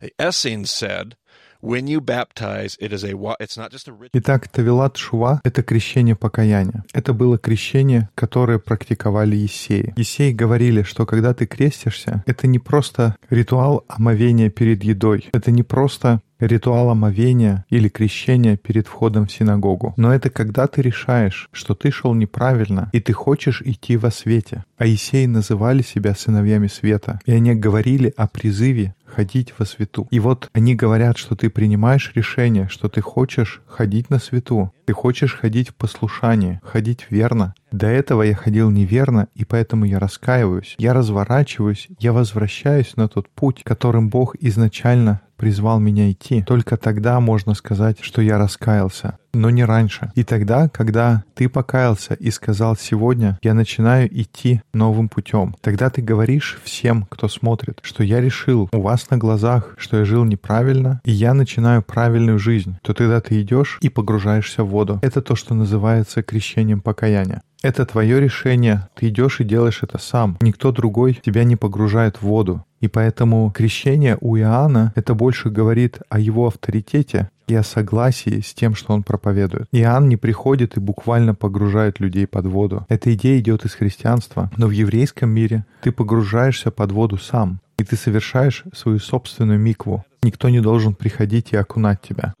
The 0.00 0.10
Essenes 0.20 0.72
said, 0.72 1.14
when 1.60 1.86
you 1.86 2.00
baptize, 2.00 2.76
it 2.80 2.92
is 2.92 3.04
a 3.04 3.14
it's 3.38 3.56
not 3.56 3.70
just 3.70 3.86
a 3.86 3.92
ritual. 3.92 4.10
Итак, 4.14 4.48
Тавилат 4.48 4.96
Шува— 4.96 5.40
это 5.44 5.62
крещение 5.62 6.16
покаяния. 6.16 6.82
Это 6.92 7.12
было 7.12 7.38
крещение, 7.38 8.08
которое 8.16 8.58
практиковали 8.58 9.36
Есеи. 9.36 9.92
Есеи 9.96 10.32
говорили, 10.32 10.82
что 10.82 11.06
когда 11.06 11.32
ты 11.32 11.46
крестишься, 11.46 12.24
это 12.26 12.48
не 12.48 12.58
просто 12.58 13.14
ритуал 13.28 13.84
омовения 13.88 14.50
перед 14.50 14.82
едой, 14.82 15.28
это 15.32 15.52
не 15.52 15.62
просто 15.62 16.22
ритуал 16.40 16.90
омовения 16.90 17.64
или 17.70 17.88
крещения 17.88 18.56
перед 18.56 18.86
входом 18.86 19.26
в 19.26 19.32
синагогу. 19.32 19.94
Но 19.96 20.12
это 20.12 20.30
когда 20.30 20.66
ты 20.66 20.82
решаешь, 20.82 21.48
что 21.52 21.74
ты 21.74 21.90
шел 21.90 22.14
неправильно, 22.14 22.90
и 22.92 23.00
ты 23.00 23.12
хочешь 23.12 23.62
идти 23.62 23.96
во 23.96 24.10
свете. 24.10 24.64
А 24.76 24.86
Есеи 24.86 25.26
называли 25.26 25.82
себя 25.82 26.14
сыновьями 26.14 26.66
света, 26.66 27.20
и 27.26 27.32
они 27.32 27.54
говорили 27.54 28.12
о 28.16 28.26
призыве 28.26 28.94
ходить 29.10 29.54
во 29.58 29.66
свету. 29.66 30.06
И 30.10 30.20
вот 30.20 30.48
они 30.52 30.74
говорят, 30.74 31.18
что 31.18 31.36
ты 31.36 31.50
принимаешь 31.50 32.12
решение, 32.14 32.68
что 32.68 32.88
ты 32.88 33.00
хочешь 33.00 33.60
ходить 33.66 34.10
на 34.10 34.18
свету, 34.18 34.72
ты 34.86 34.92
хочешь 34.92 35.36
ходить 35.36 35.70
в 35.70 35.74
послушании, 35.74 36.60
ходить 36.62 37.06
верно. 37.10 37.54
До 37.72 37.86
этого 37.86 38.22
я 38.22 38.34
ходил 38.34 38.70
неверно, 38.70 39.28
и 39.34 39.44
поэтому 39.44 39.84
я 39.84 39.98
раскаиваюсь, 39.98 40.74
я 40.78 40.92
разворачиваюсь, 40.92 41.88
я 41.98 42.12
возвращаюсь 42.12 42.96
на 42.96 43.08
тот 43.08 43.28
путь, 43.28 43.62
которым 43.64 44.08
Бог 44.08 44.34
изначально 44.40 45.20
призвал 45.36 45.80
меня 45.80 46.10
идти. 46.10 46.42
Только 46.42 46.76
тогда 46.76 47.18
можно 47.18 47.54
сказать, 47.54 47.98
что 48.02 48.20
я 48.20 48.36
раскаялся, 48.36 49.18
но 49.32 49.50
не 49.50 49.64
раньше. 49.64 50.12
И 50.14 50.24
тогда, 50.24 50.68
когда 50.68 51.24
ты 51.34 51.48
покаялся 51.48 52.14
и 52.14 52.30
сказал 52.30 52.76
«сегодня 52.76 53.38
я 53.42 53.54
начинаю 53.54 54.08
идти 54.08 54.62
новым 54.72 55.08
путем», 55.08 55.54
тогда 55.60 55.90
ты 55.90 56.02
говоришь 56.02 56.58
всем, 56.64 57.06
кто 57.08 57.28
смотрит, 57.28 57.80
что 57.82 58.02
я 58.02 58.20
решил 58.20 58.68
у 58.72 58.80
вас 58.80 59.10
на 59.10 59.18
глазах, 59.18 59.74
что 59.76 59.98
я 59.98 60.04
жил 60.04 60.24
неправильно, 60.24 61.00
и 61.04 61.10
я 61.10 61.34
начинаю 61.34 61.82
правильную 61.82 62.38
жизнь, 62.38 62.76
то 62.82 62.94
тогда 62.94 63.20
ты 63.20 63.40
идешь 63.40 63.78
и 63.80 63.88
погружаешься 63.88 64.64
в 64.64 64.68
воду. 64.68 64.98
Это 65.02 65.22
то, 65.22 65.34
что 65.34 65.54
называется 65.54 66.22
крещением 66.22 66.80
покаяния. 66.80 67.42
Это 67.62 67.84
твое 67.84 68.20
решение, 68.20 68.88
ты 68.94 69.08
идешь 69.08 69.40
и 69.40 69.44
делаешь 69.44 69.80
это 69.82 69.98
сам. 69.98 70.38
Никто 70.40 70.72
другой 70.72 71.20
тебя 71.22 71.44
не 71.44 71.56
погружает 71.56 72.16
в 72.16 72.22
воду. 72.22 72.64
И 72.80 72.88
поэтому 72.88 73.52
крещение 73.54 74.16
у 74.20 74.36
Иоанна 74.38 74.94
это 74.96 75.14
больше 75.14 75.50
говорит 75.50 75.98
о 76.08 76.18
его 76.18 76.46
авторитете 76.46 77.28
и 77.50 77.54
о 77.54 77.64
согласии 77.64 78.40
с 78.40 78.54
тем, 78.54 78.74
что 78.76 78.92
он 78.92 79.02
проповедует. 79.02 79.66
Иоанн 79.72 80.08
не 80.08 80.16
приходит 80.16 80.76
и 80.76 80.80
буквально 80.80 81.34
погружает 81.34 81.98
людей 81.98 82.26
под 82.26 82.46
воду. 82.46 82.86
Эта 82.88 83.12
идея 83.14 83.40
идет 83.40 83.64
из 83.64 83.74
христианства, 83.74 84.50
но 84.56 84.68
в 84.68 84.70
еврейском 84.70 85.30
мире 85.30 85.66
ты 85.82 85.90
погружаешься 85.90 86.70
под 86.70 86.92
воду 86.92 87.18
сам, 87.18 87.60
и 87.78 87.84
ты 87.84 87.96
совершаешь 87.96 88.64
свою 88.72 89.00
собственную 89.00 89.58
микву. 89.58 90.04
Никто 90.22 90.48
не 90.48 90.60
должен 90.60 90.94
приходить 90.94 91.52
и 91.52 91.56
окунать 91.56 92.00
тебя. 92.02 92.34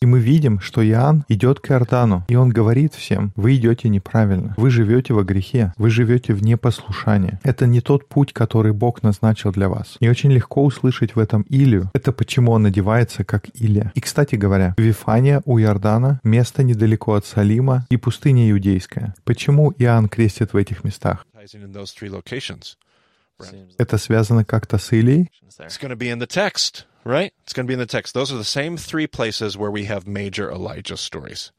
И 0.00 0.06
мы 0.06 0.20
видим, 0.20 0.60
что 0.60 0.86
Иоанн 0.86 1.24
идет 1.28 1.60
к 1.60 1.70
Иордану, 1.70 2.24
и 2.28 2.36
он 2.36 2.50
говорит 2.50 2.94
всем, 2.94 3.32
вы 3.34 3.56
идете 3.56 3.88
неправильно, 3.88 4.54
вы 4.56 4.70
живете 4.70 5.14
во 5.14 5.24
грехе, 5.24 5.72
вы 5.76 5.90
живете 5.90 6.32
в 6.32 6.42
непослушании. 6.42 7.38
Это 7.42 7.66
не 7.66 7.80
тот 7.80 8.08
путь, 8.08 8.32
который 8.32 8.72
Бог 8.72 9.02
назначил 9.02 9.50
для 9.52 9.68
вас. 9.68 9.96
И 10.00 10.08
очень 10.08 10.32
легко 10.32 10.64
услышать 10.64 11.16
в 11.16 11.18
этом 11.18 11.44
Илью. 11.48 11.90
Это 11.92 12.12
почему 12.12 12.52
он 12.52 12.66
одевается 12.66 13.24
как 13.24 13.48
Илия. 13.54 13.92
И, 13.94 14.00
кстати 14.00 14.36
говоря, 14.36 14.74
Вифания 14.78 15.42
у 15.44 15.58
Иордана— 15.58 16.20
место 16.22 16.62
недалеко 16.62 17.14
от 17.14 17.26
Салима 17.26 17.86
и 17.90 17.96
пустыня 17.96 18.50
Иудейская. 18.50 19.14
Почему 19.24 19.72
Иоанн 19.78 20.08
крестит 20.08 20.52
в 20.52 20.56
этих 20.56 20.84
местах? 20.84 21.26
Это 23.78 23.98
связано 23.98 24.44
как-то 24.44 24.78
с 24.78 24.92
Илией? 24.92 25.30
Right? 27.04 27.32
It's 27.44 27.52
going 27.52 27.66
to 27.66 27.68
be 27.68 27.74
in 27.74 27.78
the 27.78 27.86
text. 27.86 28.14
Those 28.14 28.32
are 28.32 28.38
the 28.38 28.44
same 28.44 28.76
three 28.76 29.06
places 29.06 29.56
where 29.56 29.70
we 29.70 29.84
have 29.84 30.06
major 30.06 30.50
Elijah 30.50 30.96
stories. 30.96 31.52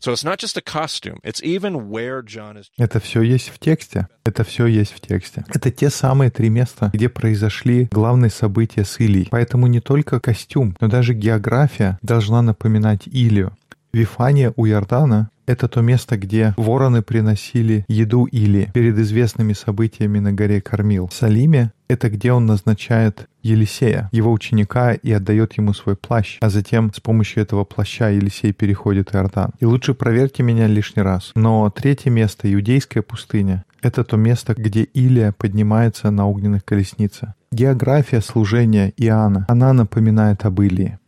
So 0.00 0.12
it's 0.12 0.24
not 0.24 0.38
just 0.38 0.56
a 0.56 0.60
costume, 0.60 1.18
it's 1.24 1.42
even 1.42 1.88
where 1.90 2.22
John 2.22 2.56
is. 2.56 2.70
Это 2.78 3.00
все 3.00 3.22
есть 3.22 3.48
в 3.48 3.58
тексте. 3.58 4.08
Это 4.24 4.44
все 4.44 4.66
есть 4.66 4.92
в 4.92 5.00
тексте. 5.00 5.44
Это 5.48 5.70
те 5.70 5.90
самые 5.90 6.30
три 6.30 6.50
места, 6.50 6.90
где 6.92 7.08
произошли 7.08 7.88
главные 7.90 8.30
события 8.30 8.84
с 8.84 9.00
Илией. 9.00 9.28
Поэтому 9.30 9.66
не 9.66 9.80
только 9.80 10.20
костюм, 10.20 10.76
но 10.80 10.88
даже 10.88 11.14
география 11.14 11.98
должна 12.02 12.42
напоминать 12.42 13.06
Илию. 13.06 13.56
Вифания 13.96 14.52
у 14.56 14.66
Иордана— 14.66 15.30
это 15.46 15.68
то 15.68 15.80
место, 15.80 16.18
где 16.18 16.52
вороны 16.58 17.00
приносили 17.00 17.86
еду 17.88 18.26
Или 18.26 18.68
перед 18.74 18.98
известными 18.98 19.54
событиями 19.54 20.18
на 20.18 20.34
горе 20.34 20.60
Кормил. 20.60 21.08
Салиме— 21.10 21.72
это 21.88 22.10
где 22.10 22.32
он 22.32 22.44
назначает 22.44 23.26
Елисея, 23.42 24.10
его 24.12 24.32
ученика, 24.32 24.92
и 24.92 25.10
отдает 25.12 25.54
ему 25.54 25.72
свой 25.72 25.96
плащ, 25.96 26.36
а 26.42 26.50
затем 26.50 26.92
с 26.92 27.00
помощью 27.00 27.42
этого 27.42 27.64
плаща 27.64 28.10
Елисей 28.10 28.52
переходит 28.52 29.14
Иордан. 29.14 29.52
И 29.60 29.64
лучше 29.64 29.94
проверьте 29.94 30.42
меня 30.42 30.66
лишний 30.66 31.02
раз. 31.02 31.32
Но 31.34 31.70
третье 31.70 32.10
место, 32.10 32.52
Иудейская 32.52 33.02
пустыня, 33.02 33.64
это 33.80 34.04
то 34.04 34.18
место, 34.18 34.52
где 34.58 34.82
Илия 34.82 35.32
поднимается 35.32 36.10
на 36.10 36.28
огненных 36.28 36.66
колесницах. 36.66 37.30
География 37.50 38.20
служения 38.20 38.92
Иоанна, 38.98 39.46
она 39.48 39.72
напоминает 39.72 40.44
об 40.44 40.60
Илии. 40.60 40.98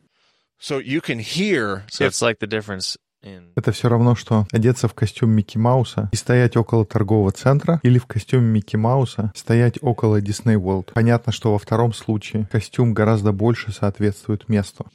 So 0.60 0.80
you 0.80 1.00
can 1.00 1.20
hear 1.20 1.84
So 1.88 2.04
if 2.04 2.10
it's 2.10 2.22
like 2.22 2.38
the 2.40 2.48
difference 2.48 2.96
in 3.22 3.52
Это 3.56 3.72
все 3.72 3.88
равно, 3.88 4.14
что 4.14 4.46
одеться 4.52 4.88
в 4.88 4.94
костюм 4.94 5.30
Микки 5.30 5.58
Мауса 5.58 6.08
и 6.12 6.16
стоять 6.16 6.56
около 6.56 6.84
торгового 6.84 7.32
центра, 7.32 7.80
или 7.82 7.98
в 7.98 8.06
костюме 8.06 8.46
Микки 8.46 8.76
Мауса 8.76 9.32
стоять 9.34 9.78
около 9.82 10.20
Disney 10.20 10.56
World. 10.56 10.92
Понятно, 10.94 11.32
что 11.32 11.52
во 11.52 11.58
втором 11.58 11.92
случае 11.92 12.48
костюм 12.50 12.94
гораздо 12.94 13.32
больше 13.32 13.72
соответствует 13.72 14.48
месту. 14.48 14.86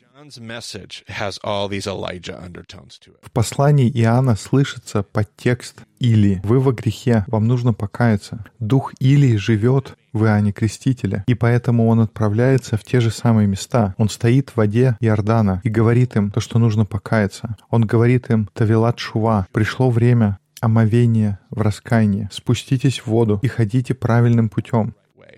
В 3.22 3.32
послании 3.32 3.89
Иоанна 3.89 4.36
слышится 4.36 5.04
подтекст 5.04 5.84
Илии. 6.00 6.41
Вы 6.43 6.60
во 6.60 6.72
грехе, 6.72 7.24
вам 7.28 7.48
нужно 7.48 7.74
покаяться. 7.74 8.43
Дух 8.60 8.93
Илии 9.00 9.36
живет 9.36 9.96
в 10.12 10.24
Иоанне 10.26 10.52
Крестителе, 10.52 11.24
и 11.28 11.36
поэтому 11.36 11.88
он 11.88 12.00
отправляется 12.00 12.78
в 12.78 12.84
те 12.84 13.00
же 13.00 13.12
самые 13.12 13.48
места. 13.48 13.93
Он 13.98 14.10
стоит 14.10 14.50
в 14.50 14.58
воде 14.58 14.98
Иордана 15.00 15.62
и 15.63 15.69
говорит 15.69 16.15
им 16.15 16.32
то, 16.32 16.39
что 16.39 16.58
нужно 16.58 16.86
покаяться. 16.86 17.56
Он 17.69 17.86
говорит 17.86 18.30
им 18.30 18.50
«Тавилат 18.54 18.98
Шува, 19.00 19.48
пришло 19.52 19.89
время 19.91 20.39
омовения 20.62 21.39
в 21.50 21.62
раскаянии. 21.62 22.30
Спуститесь 22.32 23.00
в 23.02 23.08
воду 23.08 23.39
и 23.43 23.48
ходите 23.48 23.93
правильным 23.93 24.50
путем». 24.50 24.96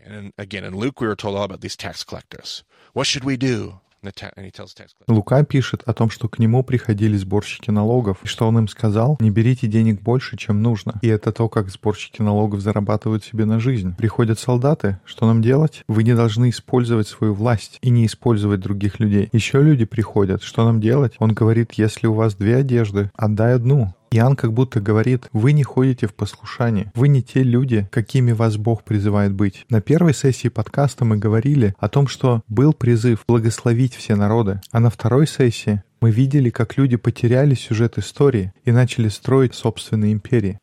And 0.07 0.31
again, 0.37 0.63
in 0.63 0.75
Luke, 0.75 1.01
we 1.01 1.07
were 1.07 1.15
told 1.15 1.35
all 1.35 1.43
about 1.43 1.61
these 1.61 1.75
tax 1.75 2.03
collectors. 2.03 2.63
What 2.93 3.07
should 3.07 3.23
we 3.23 3.37
do? 3.37 3.81
Лука 5.07 5.43
пишет 5.43 5.83
о 5.85 5.93
том, 5.93 6.09
что 6.09 6.27
к 6.29 6.39
нему 6.39 6.63
приходили 6.63 7.17
сборщики 7.17 7.71
налогов, 7.71 8.19
и 8.23 8.27
что 8.27 8.47
он 8.47 8.59
им 8.59 8.67
сказал, 8.67 9.17
не 9.19 9.31
берите 9.31 9.67
денег 9.67 10.01
больше, 10.01 10.37
чем 10.37 10.61
нужно. 10.61 10.99
И 11.01 11.07
это 11.07 11.31
то, 11.31 11.49
как 11.49 11.69
сборщики 11.69 12.21
налогов 12.21 12.61
зарабатывают 12.61 13.23
себе 13.23 13.45
на 13.45 13.59
жизнь. 13.59 13.95
Приходят 13.95 14.39
солдаты, 14.39 14.99
что 15.05 15.25
нам 15.25 15.41
делать? 15.41 15.83
Вы 15.87 16.03
не 16.03 16.15
должны 16.15 16.49
использовать 16.49 17.07
свою 17.07 17.33
власть 17.33 17.77
и 17.81 17.89
не 17.89 18.05
использовать 18.05 18.59
других 18.59 18.99
людей. 18.99 19.29
Еще 19.31 19.61
люди 19.61 19.85
приходят, 19.85 20.43
что 20.43 20.65
нам 20.65 20.81
делать? 20.81 21.13
Он 21.19 21.33
говорит, 21.33 21.73
если 21.73 22.07
у 22.07 22.13
вас 22.13 22.35
две 22.35 22.57
одежды, 22.57 23.11
отдай 23.15 23.55
одну. 23.55 23.93
Иоанн 24.15 24.37
как 24.37 24.53
будто 24.53 24.79
говорит, 24.79 25.27
вы 25.33 25.51
не 25.51 25.63
ходите 25.63 26.07
в 26.07 26.13
послушание, 26.13 26.89
вы 26.95 27.09
не 27.09 27.21
те 27.21 27.43
люди, 27.43 27.89
какими 27.91 28.31
вас 28.31 28.55
Бог 28.55 28.83
призывает 28.83 29.33
быть. 29.33 29.65
На 29.69 29.81
первой 29.81 30.13
сессии 30.13 30.47
подкаста 30.47 31.03
мы 31.03 31.17
говорили 31.17 31.75
о 31.79 31.89
том, 31.89 32.07
что 32.07 32.41
был 32.47 32.71
призыв 32.71 33.25
благословить 33.27 33.93
все 33.93 34.15
народы, 34.15 34.61
а 34.71 34.79
на 34.79 34.89
второй 34.89 35.27
сессии 35.27 35.83
мы 35.99 36.11
видели, 36.11 36.49
как 36.49 36.77
люди 36.77 36.95
потеряли 36.95 37.55
сюжет 37.55 37.97
истории 37.97 38.53
и 38.63 38.71
начали 38.71 39.09
строить 39.09 39.53
собственные 39.53 40.13
империи. 40.13 40.59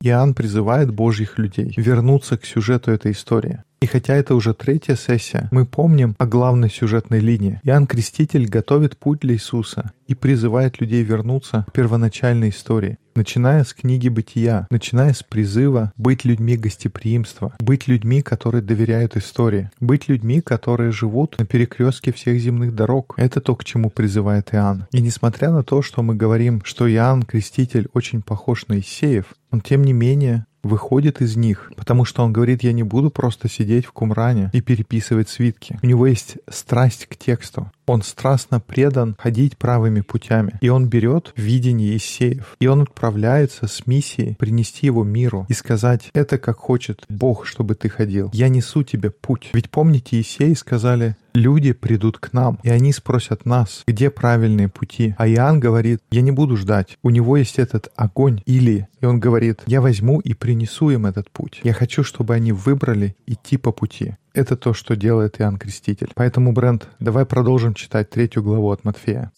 Иоанн 0.00 0.34
призывает 0.34 0.90
Божьих 0.90 1.38
людей 1.38 1.72
вернуться 1.76 2.36
к 2.36 2.44
сюжету 2.44 2.90
этой 2.90 3.12
истории. 3.12 3.62
И 3.84 3.86
хотя 3.86 4.14
это 4.14 4.34
уже 4.34 4.54
третья 4.54 4.94
сессия, 4.94 5.50
мы 5.52 5.66
помним 5.66 6.14
о 6.16 6.24
главной 6.24 6.70
сюжетной 6.70 7.20
линии. 7.20 7.60
Иоанн 7.64 7.86
Креститель 7.86 8.48
готовит 8.48 8.96
путь 8.96 9.20
для 9.20 9.34
Иисуса 9.34 9.92
и 10.06 10.14
призывает 10.14 10.80
людей 10.80 11.02
вернуться 11.02 11.66
к 11.68 11.72
первоначальной 11.72 12.48
истории. 12.48 12.96
Начиная 13.14 13.62
с 13.62 13.74
книги 13.74 14.08
«Бытия», 14.08 14.66
начиная 14.70 15.12
с 15.12 15.22
призыва 15.22 15.92
быть 15.98 16.24
людьми 16.24 16.56
гостеприимства, 16.56 17.52
быть 17.60 17.86
людьми, 17.86 18.22
которые 18.22 18.62
доверяют 18.62 19.18
истории, 19.18 19.70
быть 19.80 20.08
людьми, 20.08 20.40
которые 20.40 20.90
живут 20.90 21.36
на 21.38 21.44
перекрестке 21.44 22.10
всех 22.10 22.40
земных 22.40 22.74
дорог. 22.74 23.12
Это 23.18 23.42
то, 23.42 23.54
к 23.54 23.64
чему 23.64 23.90
призывает 23.90 24.54
Иоанн. 24.54 24.86
И 24.92 25.02
несмотря 25.02 25.50
на 25.50 25.62
то, 25.62 25.82
что 25.82 26.02
мы 26.02 26.14
говорим, 26.14 26.62
что 26.64 26.90
Иоанн 26.90 27.22
Креститель 27.22 27.88
очень 27.92 28.22
похож 28.22 28.66
на 28.66 28.80
Исеев, 28.80 29.26
он 29.50 29.60
тем 29.60 29.84
не 29.84 29.92
менее 29.92 30.46
выходит 30.64 31.20
из 31.20 31.36
них, 31.36 31.72
потому 31.76 32.04
что 32.04 32.24
он 32.24 32.32
говорит, 32.32 32.62
я 32.62 32.72
не 32.72 32.82
буду 32.82 33.10
просто 33.10 33.48
сидеть 33.48 33.86
в 33.86 33.92
Кумране 33.92 34.50
и 34.52 34.60
переписывать 34.60 35.28
свитки. 35.28 35.78
У 35.82 35.86
него 35.86 36.06
есть 36.06 36.36
страсть 36.48 37.06
к 37.06 37.16
тексту. 37.16 37.70
Он 37.86 38.02
страстно 38.02 38.60
предан 38.60 39.14
ходить 39.18 39.58
правыми 39.58 40.00
путями. 40.00 40.58
И 40.62 40.70
он 40.70 40.88
берет 40.88 41.32
видение 41.36 41.96
Исеев. 41.96 42.56
И 42.58 42.66
он 42.66 42.82
отправляется 42.82 43.66
с 43.66 43.86
миссией 43.86 44.36
принести 44.36 44.86
его 44.86 45.04
миру 45.04 45.46
и 45.48 45.52
сказать, 45.52 46.10
это 46.14 46.38
как 46.38 46.56
хочет 46.56 47.04
Бог, 47.08 47.46
чтобы 47.46 47.74
ты 47.74 47.88
ходил. 47.88 48.30
Я 48.32 48.48
несу 48.48 48.82
тебе 48.82 49.10
путь. 49.10 49.50
Ведь 49.52 49.70
помните, 49.70 50.20
Исеи 50.20 50.54
сказали, 50.54 51.16
люди 51.34 51.72
придут 51.72 52.18
к 52.18 52.32
нам, 52.32 52.58
и 52.62 52.70
они 52.70 52.92
спросят 52.92 53.44
нас, 53.44 53.82
где 53.86 54.08
правильные 54.08 54.68
пути. 54.68 55.14
А 55.18 55.28
Иоанн 55.28 55.60
говорит, 55.60 56.00
я 56.10 56.22
не 56.22 56.30
буду 56.30 56.56
ждать. 56.56 56.96
У 57.02 57.10
него 57.10 57.36
есть 57.36 57.58
этот 57.58 57.88
огонь 57.96 58.40
или, 58.46 58.88
и 59.00 59.06
он 59.06 59.20
говорит, 59.20 59.60
я 59.66 59.80
возьму 59.80 60.20
и 60.20 60.32
принесу 60.32 60.53
им 60.90 61.06
этот 61.06 61.30
путь. 61.30 61.60
Я 61.62 61.72
хочу, 61.72 62.04
чтобы 62.04 62.34
они 62.34 62.52
выбрали 62.52 63.16
идти 63.26 63.56
по 63.56 63.72
пути. 63.72 64.16
Это 64.32 64.56
то, 64.56 64.74
что 64.74 64.96
делает 64.96 65.40
Иоанн 65.40 65.58
Креститель. 65.58 66.10
Поэтому, 66.14 66.52
Брент, 66.52 66.88
давай 66.98 67.26
продолжим 67.26 67.74
читать 67.74 68.10
третью 68.10 68.42
главу 68.42 68.70
от 68.70 68.84
Матфея. 68.84 69.32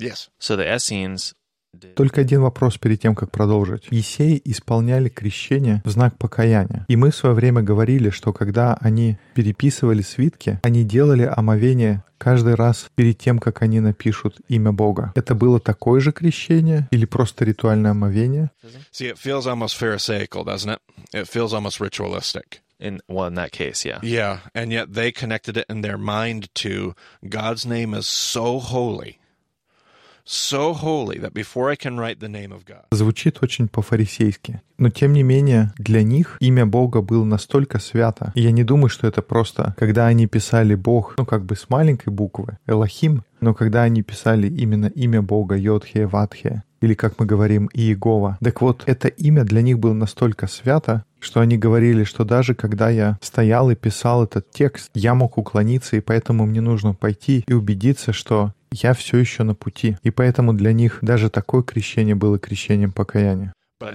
Yes. 0.00 0.30
Только 1.94 2.20
один 2.20 2.40
вопрос 2.40 2.78
перед 2.78 3.00
тем, 3.00 3.14
как 3.14 3.30
продолжить. 3.30 3.86
Есеи 3.90 4.40
исполняли 4.44 5.08
крещение 5.08 5.82
в 5.84 5.90
знак 5.90 6.18
покаяния. 6.18 6.84
И 6.88 6.96
мы 6.96 7.10
в 7.10 7.16
свое 7.16 7.34
время 7.34 7.62
говорили, 7.62 8.10
что 8.10 8.32
когда 8.32 8.74
они 8.80 9.18
переписывали 9.34 10.02
свитки, 10.02 10.60
они 10.62 10.84
делали 10.84 11.30
омовение 11.34 12.02
каждый 12.18 12.54
раз 12.54 12.86
перед 12.94 13.18
тем, 13.18 13.38
как 13.38 13.62
они 13.62 13.80
напишут 13.80 14.40
имя 14.48 14.72
Бога. 14.72 15.12
Это 15.14 15.34
было 15.34 15.60
такое 15.60 16.00
же 16.00 16.12
крещение 16.12 16.88
или 16.90 17.04
просто 17.04 17.44
ритуальное 17.44 17.90
омовение? 17.90 18.50
See, 18.92 19.10
it 19.10 19.18
feels 19.18 19.46
almost 19.46 19.76
Pharisaical, 19.78 20.44
doesn't 20.44 20.70
it? 20.70 20.78
It 21.12 21.28
feels 21.28 21.52
almost 21.52 21.80
ritualistic. 21.80 22.62
in 22.80 23.00
well 23.08 23.26
in 23.26 23.34
that 23.34 23.52
case, 23.52 23.84
yeah. 23.84 23.98
Yeah, 24.02 24.40
and 24.54 24.72
yet 24.72 24.92
they 24.92 25.12
connected 25.12 25.56
it 25.56 25.66
in 25.68 25.80
their 25.82 25.98
mind 25.98 26.48
to 26.56 26.94
God's 27.28 27.64
name 27.66 27.94
is 27.94 28.06
so 28.06 28.58
holy, 28.58 29.18
Звучит 32.90 33.42
очень 33.42 33.68
по-фарисейски. 33.68 34.62
Но 34.78 34.88
тем 34.88 35.12
не 35.12 35.22
менее, 35.22 35.74
для 35.76 36.02
них 36.02 36.38
имя 36.40 36.64
Бога 36.64 37.02
было 37.02 37.24
настолько 37.24 37.78
свято. 37.78 38.32
Я 38.34 38.50
не 38.50 38.64
думаю, 38.64 38.88
что 38.88 39.06
это 39.06 39.20
просто, 39.20 39.74
когда 39.78 40.06
они 40.06 40.26
писали 40.26 40.74
Бог, 40.74 41.14
ну 41.18 41.26
как 41.26 41.44
бы 41.44 41.56
с 41.56 41.68
маленькой 41.68 42.08
буквы, 42.08 42.56
Элохим, 42.66 43.22
но 43.42 43.52
когда 43.52 43.82
они 43.82 44.00
писали 44.02 44.48
именно 44.48 44.86
имя 44.86 45.20
Бога, 45.20 45.56
Йодхе, 45.56 46.06
Ватхе, 46.06 46.62
или, 46.80 46.94
как 46.94 47.18
мы 47.18 47.26
говорим, 47.26 47.70
Иегова. 47.72 48.38
Так 48.42 48.60
вот, 48.60 48.82
это 48.86 49.08
имя 49.08 49.44
для 49.44 49.62
них 49.62 49.78
было 49.78 49.94
настолько 49.94 50.46
свято, 50.46 51.04
что 51.18 51.40
они 51.40 51.56
говорили, 51.56 52.04
что 52.04 52.24
даже 52.24 52.54
когда 52.54 52.90
я 52.90 53.18
стоял 53.22 53.70
и 53.70 53.74
писал 53.74 54.24
этот 54.24 54.50
текст, 54.50 54.90
я 54.94 55.14
мог 55.14 55.38
уклониться, 55.38 55.96
и 55.96 56.00
поэтому 56.00 56.44
мне 56.44 56.60
нужно 56.60 56.92
пойти 56.92 57.44
и 57.46 57.52
убедиться, 57.54 58.12
что 58.12 58.52
я 58.74 58.92
все 58.92 59.18
еще 59.18 59.44
на 59.44 59.54
пути. 59.54 59.96
И 60.02 60.10
поэтому 60.10 60.52
для 60.52 60.72
них 60.72 60.98
даже 61.02 61.30
такое 61.30 61.62
крещение 61.62 62.14
было 62.14 62.38
крещением 62.38 62.92
покаяния. 62.92 63.52
То 63.80 63.90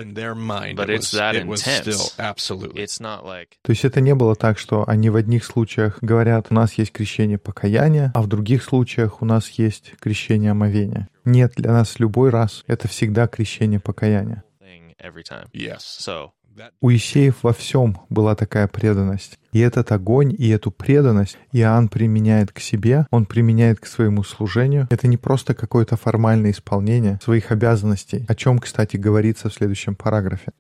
есть 3.68 3.86
это 3.86 4.02
не 4.02 4.14
было 4.16 4.36
так, 4.36 4.60
что 4.60 4.84
они 4.88 5.10
в 5.10 5.16
одних 5.16 5.44
случаях 5.46 5.98
говорят, 6.02 6.48
у 6.50 6.54
нас 6.54 6.74
есть 6.74 6.92
крещение 6.92 7.38
покаяния, 7.38 8.12
а 8.14 8.22
в 8.22 8.28
других 8.28 8.64
случаях 8.64 9.22
у 9.22 9.26
нас 9.26 9.50
есть 9.52 9.94
крещение 10.00 10.52
омовения. 10.52 11.08
Нет, 11.26 11.54
для 11.56 11.72
нас 11.72 11.98
любой 12.00 12.30
раз 12.30 12.64
это 12.68 12.88
всегда 12.88 13.28
крещение 13.28 13.80
покаяния. 13.80 14.44
thing 14.80 14.94
every 15.00 15.24
time. 15.24 15.48
Yes. 15.54 15.84
So 15.84 16.34
У 16.82 16.92
Исеев 16.92 17.44
во 17.44 17.54
всем 17.54 17.98
была 18.10 18.36
такая 18.36 18.68
преданность. 18.68 19.40
И 19.52 19.60
этот 19.60 19.92
огонь, 19.92 20.36
и 20.38 20.50
эту 20.50 20.72
преданность 20.72 21.38
Иоанн 21.52 21.88
применяет 21.88 22.52
к 22.52 22.60
себе, 22.60 23.08
он 23.10 23.26
применяет 23.26 23.80
к 23.80 23.88
своему 23.88 24.24
служению. 24.24 24.88
Это 24.92 25.08
не 25.08 25.18
просто 25.18 25.54
какое-то 25.54 25.98
формальное 25.98 26.52
исполнение 26.52 27.20
своих 27.24 27.52
обязанностей, 27.52 28.26
о 28.28 28.36
чем, 28.36 28.60
кстати, 28.60 28.98
говорится 28.98 29.50
в 29.50 29.54
следующем 29.54 29.96
параграфе. 29.96 30.52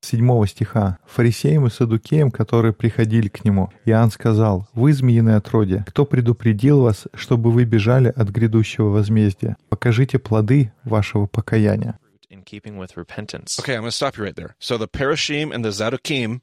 седьмого 0.00 0.46
стиха. 0.46 0.98
«Фарисеям 1.06 1.66
и 1.66 1.70
садукеям, 1.70 2.30
которые 2.30 2.72
приходили 2.72 3.28
к 3.28 3.44
нему, 3.44 3.70
Иоанн 3.84 4.10
сказал, 4.10 4.68
«Вы, 4.72 4.92
змеиное 4.92 5.36
отродье, 5.36 5.84
кто 5.86 6.04
предупредил 6.04 6.82
вас, 6.82 7.06
чтобы 7.14 7.50
вы 7.50 7.64
бежали 7.64 8.08
от 8.08 8.30
грядущего 8.30 8.88
возмездия? 8.88 9.56
Покажите 9.68 10.18
плоды 10.18 10.72
вашего 10.84 11.26
покаяния». 11.26 11.98
In 12.34 12.42
keeping 12.42 12.76
with 12.76 12.96
repentance. 12.96 13.58
Okay, 13.60 13.74
I'm 13.74 13.80
going 13.80 13.90
to 13.90 13.96
stop 13.96 14.16
you 14.18 14.24
right 14.24 14.36
there. 14.36 14.56
So 14.58 14.76
the 14.76 14.88
Parashim 14.88 15.54
and 15.54 15.64
the 15.64 15.70
Zadokim 15.70 16.40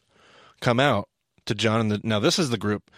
come 0.61 0.79
out 0.79 1.07
to 1.45 1.53
John. 1.53 1.81
And 1.81 1.91
the, 1.91 2.01
now 2.03 2.19
this 2.19 2.39
is 2.39 2.49
the 2.49 2.57
group. 2.57 2.89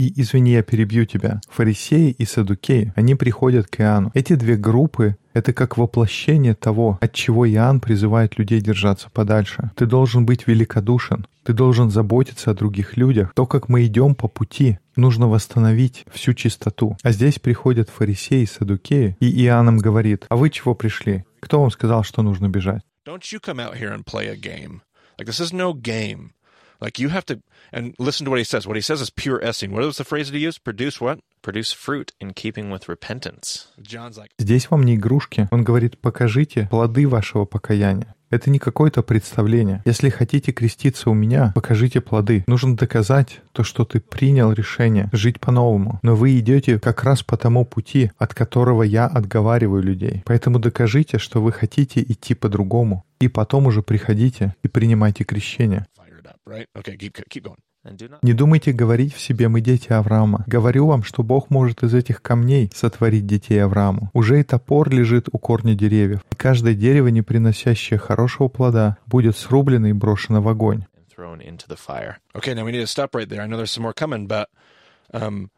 И, 0.00 0.20
извини, 0.20 0.50
я 0.50 0.62
перебью 0.64 1.06
тебя. 1.06 1.40
Фарисеи 1.48 2.10
и 2.10 2.24
садукеи, 2.24 2.92
они 2.96 3.14
приходят 3.14 3.68
к 3.68 3.80
Иоанну. 3.80 4.10
Эти 4.14 4.34
две 4.34 4.56
группы— 4.56 5.16
это 5.32 5.52
как 5.52 5.76
воплощение 5.76 6.54
того, 6.54 6.98
от 7.00 7.12
чего 7.12 7.48
Иоанн 7.48 7.80
призывает 7.80 8.38
людей 8.38 8.60
держаться 8.60 9.08
подальше. 9.10 9.70
Ты 9.76 9.86
должен 9.86 10.26
быть 10.26 10.46
великодушен. 10.46 11.26
Ты 11.44 11.52
должен 11.52 11.90
заботиться 11.90 12.50
о 12.50 12.54
других 12.54 12.96
людях. 12.96 13.32
То, 13.34 13.46
как 13.46 13.68
мы 13.68 13.86
идем 13.86 14.14
по 14.14 14.28
пути, 14.28 14.78
нужно 14.96 15.28
восстановить 15.28 16.04
всю 16.12 16.34
чистоту. 16.34 16.96
А 17.02 17.12
здесь 17.12 17.38
приходят 17.38 17.88
фарисеи 17.88 18.42
и 18.42 18.46
садукеи, 18.46 19.16
и 19.20 19.44
Иоанн 19.44 19.68
им 19.68 19.78
говорит, 19.78 20.26
а 20.28 20.36
вы 20.36 20.50
чего 20.50 20.74
пришли? 20.74 21.24
Кто 21.40 21.60
вам 21.60 21.70
сказал, 21.70 22.04
что 22.04 22.22
нужно 22.22 22.48
бежать? 22.48 22.82
Like 26.80 26.98
you 26.98 27.10
have 27.10 27.26
to 27.26 27.42
and 27.72 27.94
listen 27.98 28.24
to 28.24 28.30
what 28.30 28.38
he 28.38 28.44
says. 28.44 28.66
What 28.66 28.76
he 28.76 28.80
says 28.80 29.02
is 29.02 29.10
pure 29.10 29.38
essing. 29.40 29.70
What 29.72 29.84
was 29.84 29.98
the 29.98 30.04
phrase 30.04 30.30
that 30.30 30.36
he 30.36 30.42
used? 30.42 30.64
Produce 30.64 31.00
what? 31.00 31.20
Produce 31.42 31.72
fruit 31.72 32.12
in 32.20 32.34
keeping 32.34 32.70
with 32.70 32.86
repentance. 32.86 33.68
John's 33.78 34.18
like, 34.18 34.28
Здесь 34.38 34.70
вам 34.70 34.82
не 34.82 34.96
игрушки. 34.96 35.48
Он 35.50 35.64
говорит, 35.64 35.98
покажите 35.98 36.68
плоды 36.70 37.08
вашего 37.08 37.46
покаяния. 37.46 38.14
Это 38.28 38.50
не 38.50 38.58
какое-то 38.58 39.02
представление. 39.02 39.82
Если 39.84 40.08
хотите 40.10 40.52
креститься 40.52 41.10
у 41.10 41.14
меня, 41.14 41.52
покажите 41.54 42.00
плоды. 42.00 42.44
Нужно 42.46 42.76
доказать 42.76 43.40
то, 43.52 43.64
что 43.64 43.84
ты 43.84 44.00
принял 44.00 44.52
решение 44.52 45.08
жить 45.12 45.40
по-новому. 45.40 45.98
Но 46.02 46.14
вы 46.14 46.38
идете 46.38 46.78
как 46.78 47.02
раз 47.04 47.22
по 47.22 47.36
тому 47.36 47.64
пути, 47.64 48.12
от 48.18 48.34
которого 48.34 48.82
я 48.82 49.06
отговариваю 49.06 49.82
людей. 49.82 50.22
Поэтому 50.26 50.58
докажите, 50.58 51.18
что 51.18 51.42
вы 51.42 51.52
хотите 51.52 52.02
идти 52.02 52.34
по-другому. 52.34 53.04
И 53.18 53.28
потом 53.28 53.66
уже 53.66 53.82
приходите 53.82 54.54
и 54.62 54.68
принимайте 54.68 55.24
крещение. 55.24 55.86
right? 56.46 56.66
Okay, 56.74 56.96
keep 56.96 57.14
keep 57.30 57.44
going. 57.44 57.58
Не 58.22 58.34
думайте 58.34 58.72
говорить 58.72 59.14
в 59.14 59.20
себе 59.20 59.48
«мы 59.48 59.60
дети 59.60 59.90
Авраама». 59.92 60.44
Говорю 60.46 60.86
вам, 60.86 61.02
что 61.02 61.22
Бог 61.22 61.48
может 61.48 61.82
из 61.82 61.94
этих 61.94 62.20
камней 62.20 62.70
сотворить 62.74 63.26
детей 63.26 63.58
Аврааму. 63.62 64.10
Уже 64.12 64.40
и 64.40 64.42
топор 64.42 64.90
лежит 64.90 65.28
у 65.32 65.38
корня 65.38 65.74
деревьев. 65.74 66.20
И 66.30 66.36
каждое 66.36 66.74
дерево, 66.74 67.08
не 67.08 67.22
приносящее 67.22 67.98
хорошего 67.98 68.48
плода, 68.48 68.98
будет 69.06 69.36
срублено 69.36 69.88
и 69.88 69.92
брошено 69.92 70.42
в 70.42 70.48
огонь. 70.48 70.84
um, 75.12 75.48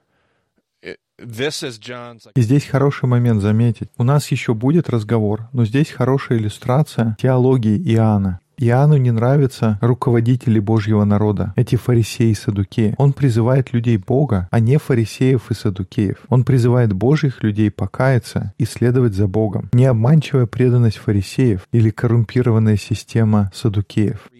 И 2.35 2.41
здесь 2.43 2.67
хороший 2.67 3.07
момент 3.07 3.43
заметить. 3.43 3.91
У 3.97 4.05
нас 4.05 4.31
еще 4.31 4.55
будет 4.55 4.89
разговор, 4.89 5.49
но 5.53 5.65
здесь 5.65 5.91
хорошая 5.91 6.39
иллюстрация 6.39 7.17
теологии 7.21 7.79
Иоанна. 7.95 8.41
Иоанну 8.62 8.96
не 8.96 9.11
нравятся 9.11 9.77
руководители 9.81 10.61
Божьего 10.61 11.03
народа, 11.05 11.53
эти 11.57 11.75
фарисеи 11.75 12.31
и 12.31 12.35
садукеи. 12.35 12.94
Он 12.96 13.12
призывает 13.12 13.72
людей 13.72 13.96
Бога, 13.96 14.46
а 14.53 14.61
не 14.61 14.79
фарисеев 14.79 15.51
и 15.51 15.55
садукеев. 15.55 16.18
Он 16.29 16.44
призывает 16.44 16.92
Божьих 16.92 17.42
людей 17.42 17.72
покаяться 17.72 18.55
и 18.59 18.64
следовать 18.64 19.14
за 19.14 19.27
Богом. 19.27 19.68
Не 19.72 19.87
обманчивая 19.87 20.46
преданность 20.46 20.98
фарисеев 20.98 21.66
или 21.72 21.90
коррумпированная 21.90 22.77
система 22.77 23.51
садукеев. 23.53 24.31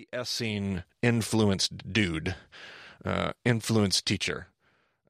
influenced 1.02 1.82
dude, 1.92 2.37
uh, 3.04 3.32
influenced 3.44 4.04
teacher. 4.04 4.46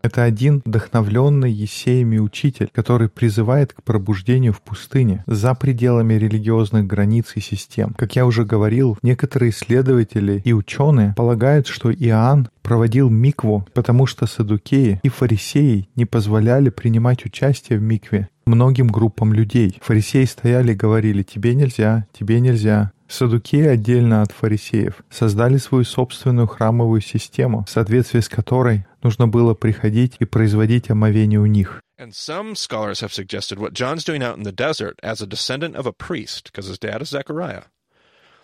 Это 0.03 0.25
один 0.25 0.62
вдохновленный 0.65 1.51
Есеями 1.51 2.19
учитель, 2.19 2.69
который 2.73 3.09
призывает 3.09 3.73
к 3.73 3.83
пробуждению 3.83 4.53
в 4.53 4.61
пустыне 4.61 5.23
за 5.27 5.55
пределами 5.55 6.15
религиозных 6.15 6.87
границ 6.87 7.33
и 7.37 7.41
систем. 7.41 7.95
Как 7.97 8.17
я 8.17 8.27
уже 8.27 8.45
говорил, 8.45 8.99
некоторые 9.03 9.51
исследователи 9.51 10.43
и 10.45 10.53
ученые 10.53 11.15
полагают, 11.17 11.69
что 11.69 11.93
Иоанн 11.93 12.49
проводил 12.62 13.11
микву, 13.11 13.67
потому 13.75 14.07
что 14.07 14.27
садукеи 14.27 15.01
и 15.03 15.09
фарисеи 15.09 15.88
не 15.95 16.05
позволяли 16.05 16.71
принимать 16.71 17.25
участие 17.25 17.79
в 17.79 17.83
микве 17.83 18.29
многим 18.53 18.88
группам 18.88 19.33
людей. 19.33 19.79
Фарисеи 19.81 20.27
стояли 20.27 20.73
и 20.73 20.77
говорили 20.77 21.23
«тебе 21.23 21.55
нельзя, 21.55 22.07
тебе 22.12 22.38
нельзя». 22.38 22.93
Садукеи 23.09 23.67
отдельно 23.67 24.23
от 24.23 24.33
фарисеев 24.33 25.03
создали 25.11 25.59
свою 25.59 25.85
собственную 25.85 26.47
храмовую 26.47 27.01
систему, 27.01 27.65
в 27.65 27.71
соответствии 27.71 28.21
с 28.21 28.29
которой 28.29 28.87
нужно 29.03 29.29
было 29.29 29.55
приходить 29.55 30.17
и 30.19 30.25
производить 30.25 30.91
омовение 30.91 31.41
у 31.41 31.47
них. 31.47 31.81
And 31.99 32.12
some 32.12 32.55
scholars 32.55 33.01
have 33.01 33.12
suggested 33.12 33.59
what 33.59 33.75
John's 33.75 34.05
doing 34.05 34.23
out 34.23 34.37
in 34.37 34.45
the 34.45 34.53
desert 34.53 34.99
as 35.03 35.21
a 35.21 35.27
descendant 35.27 35.77
of 35.77 35.87
a 35.87 35.93
priest, 35.93 36.51
because 36.51 36.69
his 36.69 36.79
dad 36.79 37.03
is 37.03 37.11
Zechariah. 37.11 37.65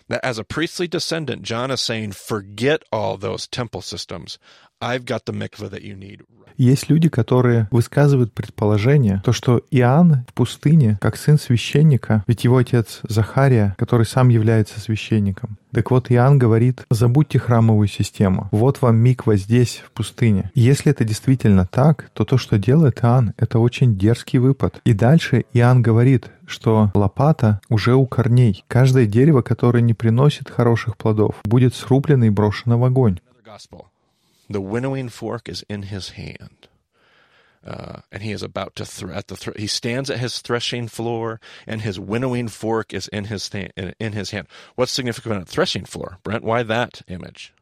That 0.07 0.23
as 0.23 0.39
a 0.39 0.43
priestly 0.43 0.87
descendant, 0.87 1.43
John 1.43 1.69
is 1.69 1.81
saying, 1.81 2.13
forget 2.13 2.81
all 2.91 3.17
those 3.17 3.47
temple 3.47 3.81
systems. 3.81 4.39
I've 4.81 5.03
got 5.03 5.25
the 5.25 5.33
mikvah 5.33 5.69
that 5.71 5.81
you 5.81 5.97
need. 5.97 6.21
Есть 6.57 6.89
люди, 6.89 7.07
которые 7.07 7.69
высказывают 7.71 8.33
предположение, 8.33 9.21
то, 9.23 9.31
что 9.31 9.61
Иоанн 9.71 10.25
в 10.27 10.33
пустыне, 10.33 10.97
как 10.99 11.15
сын 11.15 11.39
священника, 11.39 12.25
ведь 12.27 12.43
его 12.43 12.57
отец 12.57 12.99
Захария, 13.07 13.75
который 13.77 14.05
сам 14.05 14.27
является 14.27 14.81
священником. 14.81 15.57
Так 15.71 15.89
вот, 15.89 16.11
Иоанн 16.11 16.37
говорит, 16.37 16.85
забудьте 16.89 17.39
храмовую 17.39 17.87
систему. 17.87 18.49
Вот 18.51 18.81
вам 18.81 18.97
миква 18.97 19.37
здесь, 19.37 19.81
в 19.85 19.91
пустыне. 19.91 20.51
И 20.53 20.59
если 20.59 20.91
это 20.91 21.05
действительно 21.05 21.65
так, 21.65 22.09
то 22.13 22.25
то, 22.25 22.37
что 22.37 22.57
делает 22.57 22.99
Иоанн, 23.03 23.33
это 23.37 23.59
очень 23.59 23.97
дерзкий 23.97 24.39
выпад. 24.39 24.81
И 24.83 24.91
дальше 24.91 25.45
Иоанн 25.53 25.81
говорит, 25.81 26.29
что 26.45 26.91
лопата 26.93 27.61
уже 27.69 27.95
у 27.95 28.05
корней. 28.05 28.65
Каждое 28.67 29.05
дерево, 29.05 29.41
которое 29.41 29.81
не 29.81 29.93
приносит 29.93 30.49
хороших 30.49 30.97
плодов, 30.97 31.35
будет 31.45 31.73
срублено 31.73 32.25
и 32.25 32.29
брошено 32.29 32.77
в 32.77 32.83
огонь. 32.83 33.19
The 34.49 34.61
winnowing 34.61 35.09
fork 35.09 35.47
is 35.47 35.63
in 35.69 35.83
his 35.83 36.09
hand. 36.09 36.67
Uh, 37.65 37.99
and 38.11 38.23
he 38.23 38.31
is 38.31 38.41
about 38.41 38.75
to 38.75 38.85
thr- 38.85 39.11
at 39.11 39.27
the 39.27 39.35
thr- 39.35 39.57
he 39.57 39.67
stands 39.67 40.09
at 40.09 40.19
his 40.19 40.39
threshing 40.39 40.87
floor, 40.87 41.39
and 41.67 41.81
his 41.81 41.99
winnowing 41.99 42.47
fork 42.47 42.93
is 42.93 43.07
in 43.09 43.25
his 43.25 43.49
th- 43.49 43.71
in, 43.75 44.13
his 44.13 44.31
hand. 44.31 44.47
What's 44.75 44.93
significant 44.93 45.35
about 45.35 45.49
threshing 45.49 45.85
floor, 45.85 46.19
Brent? 46.23 46.43
Why 46.43 46.63
that 46.63 47.01
image? 47.07 47.53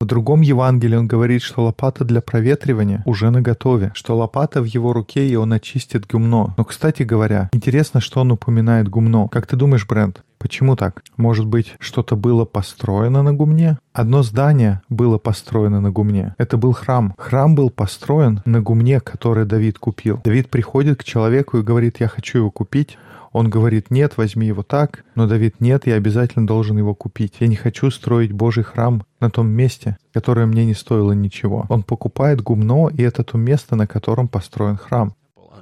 В 0.00 0.04
другом 0.04 0.40
Евангелии 0.40 0.96
он 0.96 1.06
говорит, 1.06 1.42
что 1.42 1.62
лопата 1.62 2.04
для 2.04 2.20
проветривания 2.20 3.04
уже 3.06 3.30
наготове, 3.30 3.92
что 3.94 4.16
лопата 4.16 4.60
в 4.60 4.64
его 4.64 4.92
руке, 4.92 5.28
и 5.28 5.36
он 5.36 5.52
очистит 5.52 6.08
гумно. 6.10 6.54
Но, 6.56 6.64
кстати 6.64 7.04
говоря, 7.04 7.48
интересно, 7.52 8.00
что 8.00 8.20
он 8.20 8.32
упоминает 8.32 8.88
гумно. 8.88 9.28
Как 9.28 9.46
ты 9.46 9.54
думаешь, 9.54 9.86
Брент, 9.86 10.24
Почему 10.42 10.74
так? 10.74 11.04
Может 11.16 11.46
быть, 11.46 11.76
что-то 11.78 12.16
было 12.16 12.44
построено 12.44 13.22
на 13.22 13.32
гумне? 13.32 13.78
Одно 13.92 14.24
здание 14.24 14.82
было 14.88 15.16
построено 15.16 15.80
на 15.80 15.92
гумне. 15.92 16.34
Это 16.36 16.56
был 16.56 16.72
храм. 16.72 17.14
Храм 17.16 17.54
был 17.54 17.70
построен 17.70 18.42
на 18.44 18.60
гумне, 18.60 18.98
который 18.98 19.46
Давид 19.46 19.78
купил. 19.78 20.20
Давид 20.24 20.50
приходит 20.50 20.98
к 20.98 21.04
человеку 21.04 21.58
и 21.58 21.62
говорит, 21.62 22.00
я 22.00 22.08
хочу 22.08 22.38
его 22.38 22.50
купить. 22.50 22.98
Он 23.30 23.48
говорит, 23.48 23.92
нет, 23.92 24.16
возьми 24.16 24.48
его 24.48 24.64
так. 24.64 25.04
Но 25.14 25.28
Давид, 25.28 25.60
нет, 25.60 25.86
я 25.86 25.94
обязательно 25.94 26.44
должен 26.44 26.76
его 26.76 26.92
купить. 26.92 27.34
Я 27.38 27.46
не 27.46 27.54
хочу 27.54 27.92
строить 27.92 28.32
Божий 28.32 28.64
храм 28.64 29.04
на 29.20 29.30
том 29.30 29.48
месте, 29.48 29.96
которое 30.12 30.46
мне 30.46 30.64
не 30.64 30.74
стоило 30.74 31.12
ничего. 31.12 31.66
Он 31.68 31.84
покупает 31.84 32.42
гумно, 32.42 32.88
и 32.88 33.00
это 33.02 33.22
то 33.22 33.38
место, 33.38 33.76
на 33.76 33.86
котором 33.86 34.26
построен 34.26 34.76
храм. 34.76 35.14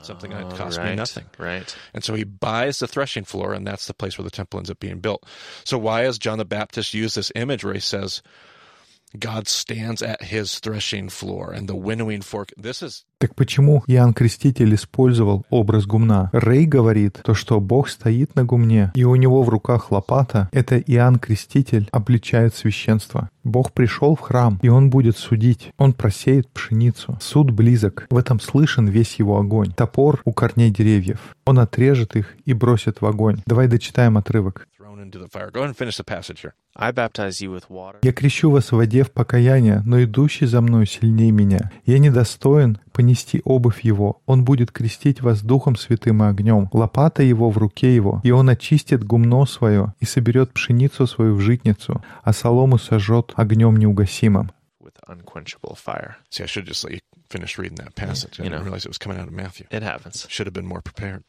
Something 0.04 0.30
that 0.30 0.54
cost 0.56 0.78
right, 0.78 0.90
me 0.90 0.96
nothing. 0.96 1.24
Right. 1.38 1.76
And 1.94 2.02
so 2.02 2.14
he 2.14 2.24
buys 2.24 2.78
the 2.78 2.86
threshing 2.86 3.24
floor, 3.24 3.52
and 3.52 3.66
that's 3.66 3.86
the 3.86 3.94
place 3.94 4.18
where 4.18 4.24
the 4.24 4.30
temple 4.30 4.58
ends 4.58 4.70
up 4.70 4.80
being 4.80 5.00
built. 5.00 5.24
So 5.64 5.78
why 5.78 6.02
has 6.02 6.18
John 6.18 6.38
the 6.38 6.44
Baptist 6.44 6.94
used 6.94 7.16
this 7.16 7.32
image 7.34 7.64
where 7.64 7.74
he 7.74 7.80
says, 7.80 8.22
God 9.14 9.48
stands 9.48 10.02
at 10.02 10.22
his 10.22 10.60
threshing 10.60 11.08
floor 11.08 11.52
and 11.52 11.68
the 11.68 11.74
winnowing 11.74 12.22
fork? 12.22 12.52
This 12.56 12.82
is 12.82 13.04
Так 13.18 13.34
почему 13.34 13.84
Иоанн 13.86 14.14
Креститель 14.14 14.74
использовал 14.74 15.44
образ 15.50 15.84
гумна? 15.84 16.30
Рей 16.32 16.64
говорит, 16.64 17.20
то, 17.22 17.34
что 17.34 17.60
Бог 17.60 17.90
стоит 17.90 18.34
на 18.34 18.44
гумне, 18.44 18.92
и 18.94 19.04
у 19.04 19.14
него 19.14 19.42
в 19.42 19.50
руках 19.50 19.92
лопата, 19.92 20.48
это 20.52 20.78
Иоанн 20.78 21.18
Креститель 21.18 21.86
обличает 21.92 22.54
священство. 22.54 23.28
Бог 23.44 23.72
пришел 23.72 24.16
в 24.16 24.20
храм, 24.20 24.58
и 24.62 24.68
он 24.68 24.90
будет 24.90 25.16
судить. 25.16 25.70
Он 25.76 25.92
просеет 25.92 26.48
пшеницу. 26.50 27.18
Суд 27.20 27.50
близок. 27.50 28.06
В 28.10 28.16
этом 28.16 28.40
слышен 28.40 28.86
весь 28.86 29.16
его 29.16 29.38
огонь. 29.38 29.72
Топор 29.72 30.20
у 30.24 30.32
корней 30.32 30.70
деревьев. 30.70 31.36
Он 31.46 31.58
отрежет 31.58 32.16
их 32.16 32.36
и 32.44 32.52
бросит 32.52 33.00
в 33.00 33.06
огонь. 33.06 33.42
Давай 33.46 33.66
дочитаем 33.66 34.18
отрывок. 34.18 34.66
Thrown 35.10 35.18
into 35.18 35.18
the 35.18 35.28
fire. 35.28 35.50
Go 35.50 35.60
ahead 35.60 35.70
and 35.70 35.76
finish 35.76 35.96
the 35.96 36.04
passage 36.04 36.40
here. 36.40 36.54
I 36.76 36.92
baptize 36.92 37.40
you 37.40 37.50
with 37.50 37.68
water. 37.68 37.98
Я 38.02 38.12
крещу 38.12 38.50
вас 38.50 38.70
в 38.72 38.76
воде 38.76 39.02
в 39.02 39.10
покаяние, 39.10 39.82
но 39.84 40.02
идущий 40.02 40.46
за 40.46 40.60
мной 40.60 40.86
сильнее 40.86 41.32
меня. 41.32 41.70
Я 41.84 41.98
недостоин 41.98 42.78
понести 42.92 43.40
обувь 43.44 43.82
его. 43.82 44.22
Он 44.26 44.44
будет 44.44 44.70
крестить 44.70 45.20
вас 45.20 45.42
Духом 45.42 45.76
Святым 45.76 46.22
и 46.22 46.26
огнем. 46.28 46.68
Лопата 46.72 47.22
его 47.22 47.50
в 47.50 47.58
руке 47.58 47.94
его, 47.94 48.20
и 48.24 48.30
он 48.30 48.48
очистит 48.48 49.04
гумно 49.04 49.46
свое 49.46 49.94
и 50.00 50.04
соберет 50.04 50.52
пшеницу 50.52 51.06
свою 51.06 51.34
в 51.34 51.40
житницу, 51.40 52.02
а 52.22 52.32
солому 52.32 52.78
сожжет 52.78 53.32
огнем 53.36 53.76
неугасимым. 53.76 54.50
with 54.80 54.98
unquenchable 55.08 55.74
fire. 55.76 56.16
See, 56.30 56.42
I 56.42 56.46
should 56.46 56.64
just 56.66 56.82
let 56.84 56.92
you 56.94 57.00
finish 57.28 57.58
reading 57.58 57.76
that 57.76 57.94
passage. 57.94 58.40
I 58.40 58.44
you 58.44 58.50
didn't 58.50 58.60
know. 58.60 58.64
realize 58.64 58.84
it 58.86 58.88
was 58.88 58.98
coming 58.98 59.18
out 59.18 59.28
of 59.28 59.34
Matthew. 59.34 59.66
It 59.70 59.82
happens. 59.82 60.26
Should 60.28 60.46
have 60.46 60.54
been 60.54 60.66
more 60.66 60.80
prepared. 60.80 61.22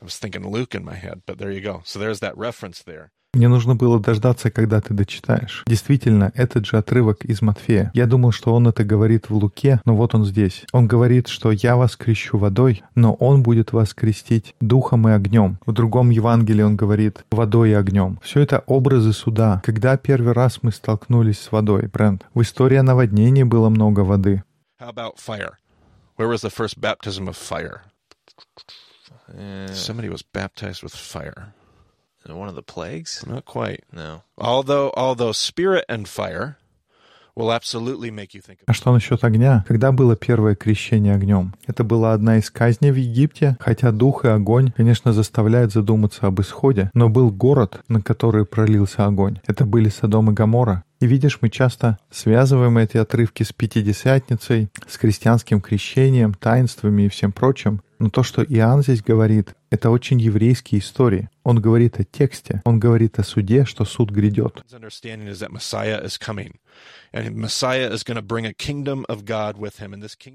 I 0.00 0.04
was 0.04 0.18
thinking 0.18 0.46
Luke 0.46 0.74
in 0.74 0.84
my 0.84 0.94
head, 0.94 1.22
but 1.26 1.38
there 1.38 1.50
you 1.50 1.60
go. 1.60 1.82
So 1.84 1.98
there's 1.98 2.20
that 2.20 2.36
reference 2.36 2.82
there. 2.82 3.10
Мне 3.34 3.48
нужно 3.48 3.74
было 3.74 3.98
дождаться, 3.98 4.50
когда 4.52 4.80
ты 4.80 4.94
дочитаешь. 4.94 5.64
Действительно, 5.66 6.30
этот 6.36 6.66
же 6.66 6.78
отрывок 6.78 7.24
из 7.24 7.42
Матфея. 7.42 7.90
Я 7.92 8.06
думал, 8.06 8.30
что 8.30 8.54
он 8.54 8.68
это 8.68 8.84
говорит 8.84 9.28
в 9.28 9.34
Луке, 9.34 9.80
но 9.84 9.96
вот 9.96 10.14
он 10.14 10.24
здесь. 10.24 10.64
Он 10.72 10.86
говорит, 10.86 11.26
что 11.26 11.50
я 11.50 11.74
вас 11.76 11.96
крещу 11.96 12.38
водой, 12.38 12.84
но 12.94 13.14
он 13.14 13.42
будет 13.42 13.72
вас 13.72 13.92
крестить 13.92 14.54
духом 14.60 15.08
и 15.08 15.12
огнем. 15.12 15.58
В 15.66 15.72
другом 15.72 16.10
Евангелии 16.10 16.62
он 16.62 16.76
говорит 16.76 17.24
водой 17.32 17.70
и 17.70 17.74
огнем. 17.74 18.20
Все 18.22 18.38
это 18.40 18.62
образы 18.66 19.12
суда. 19.12 19.60
Когда 19.64 19.96
первый 19.96 20.32
раз 20.32 20.60
мы 20.62 20.70
столкнулись 20.70 21.40
с 21.40 21.50
водой, 21.50 21.88
Брент? 21.92 22.26
В 22.34 22.42
истории 22.42 22.76
о 22.76 22.84
наводнении 22.84 23.42
было 23.42 23.68
много 23.68 24.00
воды. 24.00 24.44
How 24.80 24.92
about 24.94 25.16
fire? 25.18 25.54
Where 26.16 26.28
was 26.28 26.42
the 26.42 26.50
first 26.50 26.80
baptism 26.80 27.26
of 27.26 27.36
fire? 27.36 27.80
Uh, 29.28 29.72
Somebody 29.72 30.08
was 30.08 30.22
baptized 30.22 30.82
with 30.82 30.94
fire. 30.94 31.52
one 32.26 32.48
of 32.48 32.54
the 32.54 32.62
plagues? 32.62 33.24
Not 33.26 33.44
quite. 33.44 33.84
No. 33.92 34.22
Although, 34.38 34.92
although 34.96 35.32
spirit 35.32 35.84
and 35.88 36.08
fire 36.08 36.56
will 37.36 37.52
absolutely 37.52 38.10
make 38.10 38.32
you 38.34 38.40
think 38.40 38.60
of 38.60 38.64
А 38.66 38.72
что 38.72 38.92
насчет 38.92 39.22
огня? 39.24 39.64
Когда 39.68 39.92
было 39.92 40.16
первое 40.16 40.54
крещение 40.54 41.14
огнем? 41.14 41.54
Это 41.66 41.84
была 41.84 42.12
одна 42.14 42.38
из 42.38 42.50
казней 42.50 42.92
в 42.92 42.96
Египте, 42.96 43.56
хотя 43.60 43.90
дух 43.92 44.24
и 44.24 44.28
огонь, 44.28 44.72
конечно, 44.76 45.12
заставляют 45.12 45.72
задуматься 45.72 46.26
об 46.26 46.40
исходе, 46.40 46.90
но 46.94 47.08
был 47.08 47.30
город, 47.30 47.80
на 47.88 48.00
который 48.00 48.46
пролился 48.46 49.04
огонь. 49.04 49.40
Это 49.46 49.66
были 49.66 49.88
Содом 49.88 50.30
и 50.30 50.34
Гоморра. 50.34 50.84
И 51.00 51.06
видишь, 51.06 51.38
мы 51.42 51.50
часто 51.50 51.98
связываем 52.10 52.78
эти 52.78 52.96
отрывки 52.96 53.42
с 53.42 53.52
Пятидесятницей, 53.52 54.70
с 54.88 54.96
христианским 54.96 55.60
крещением, 55.60 56.32
таинствами 56.32 57.02
и 57.02 57.08
всем 57.08 57.32
прочим. 57.32 57.82
Но 58.04 58.10
то, 58.10 58.22
что 58.22 58.42
Иоанн 58.42 58.82
здесь 58.82 59.02
говорит, 59.02 59.54
это 59.70 59.88
очень 59.88 60.20
еврейские 60.20 60.82
истории. 60.82 61.30
Он 61.42 61.58
говорит 61.58 61.98
о 61.98 62.04
тексте, 62.04 62.60
он 62.66 62.78
говорит 62.78 63.18
о 63.18 63.22
суде, 63.22 63.64
что 63.64 63.86
суд 63.86 64.10
грядет. 64.10 64.62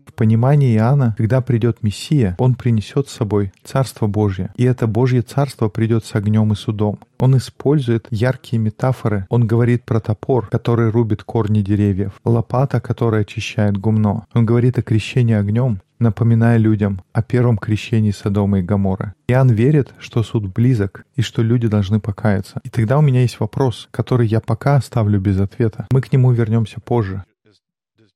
В 0.08 0.14
понимании 0.14 0.76
Иоанна, 0.76 1.14
когда 1.16 1.42
придет 1.42 1.84
Мессия, 1.84 2.36
он 2.40 2.56
принесет 2.56 3.08
с 3.08 3.14
собой 3.14 3.52
Царство 3.64 4.08
Божье. 4.08 4.52
И 4.56 4.64
это 4.64 4.88
Божье 4.88 5.22
Царство 5.22 5.70
придет 5.70 6.06
с 6.06 6.16
огнем 6.16 6.52
и 6.54 6.56
судом. 6.56 6.98
Он 7.20 7.38
использует 7.38 8.08
яркие 8.10 8.60
метафоры. 8.60 9.28
Он 9.30 9.46
говорит 9.46 9.84
про 9.84 10.00
топор, 10.00 10.48
который 10.48 10.90
рубит 10.90 11.22
корни 11.24 11.62
деревьев, 11.62 12.14
лопата, 12.26 12.82
которая 12.82 13.22
очищает 13.22 13.78
гумно. 13.78 14.26
Он 14.34 14.46
говорит 14.46 14.80
о 14.80 14.82
крещении 14.82 15.36
огнем, 15.36 15.82
напоминая 16.00 16.58
людям 16.58 17.02
о 17.14 17.22
первом 17.22 17.58
крещении 17.58 18.12
Содома 18.12 18.60
и 18.60 18.62
Гоморры. 18.64 19.14
Иоанн 19.28 19.50
верит, 19.50 19.94
что 20.00 20.24
суд 20.24 20.48
близок 20.54 21.06
и 21.16 21.22
что 21.22 21.42
люди 21.42 21.68
должны 21.68 22.00
покаяться. 22.00 22.60
И 22.64 22.70
тогда 22.70 22.98
у 22.98 23.02
меня 23.02 23.22
есть 23.22 23.40
вопрос, 23.40 23.88
который 23.92 24.28
я 24.28 24.40
пока 24.40 24.76
оставлю 24.76 25.20
без 25.20 25.40
ответа. 25.40 25.88
Мы 25.92 26.02
к 26.02 26.12
нему 26.12 26.32
вернемся 26.32 26.80
позже. 26.80 27.24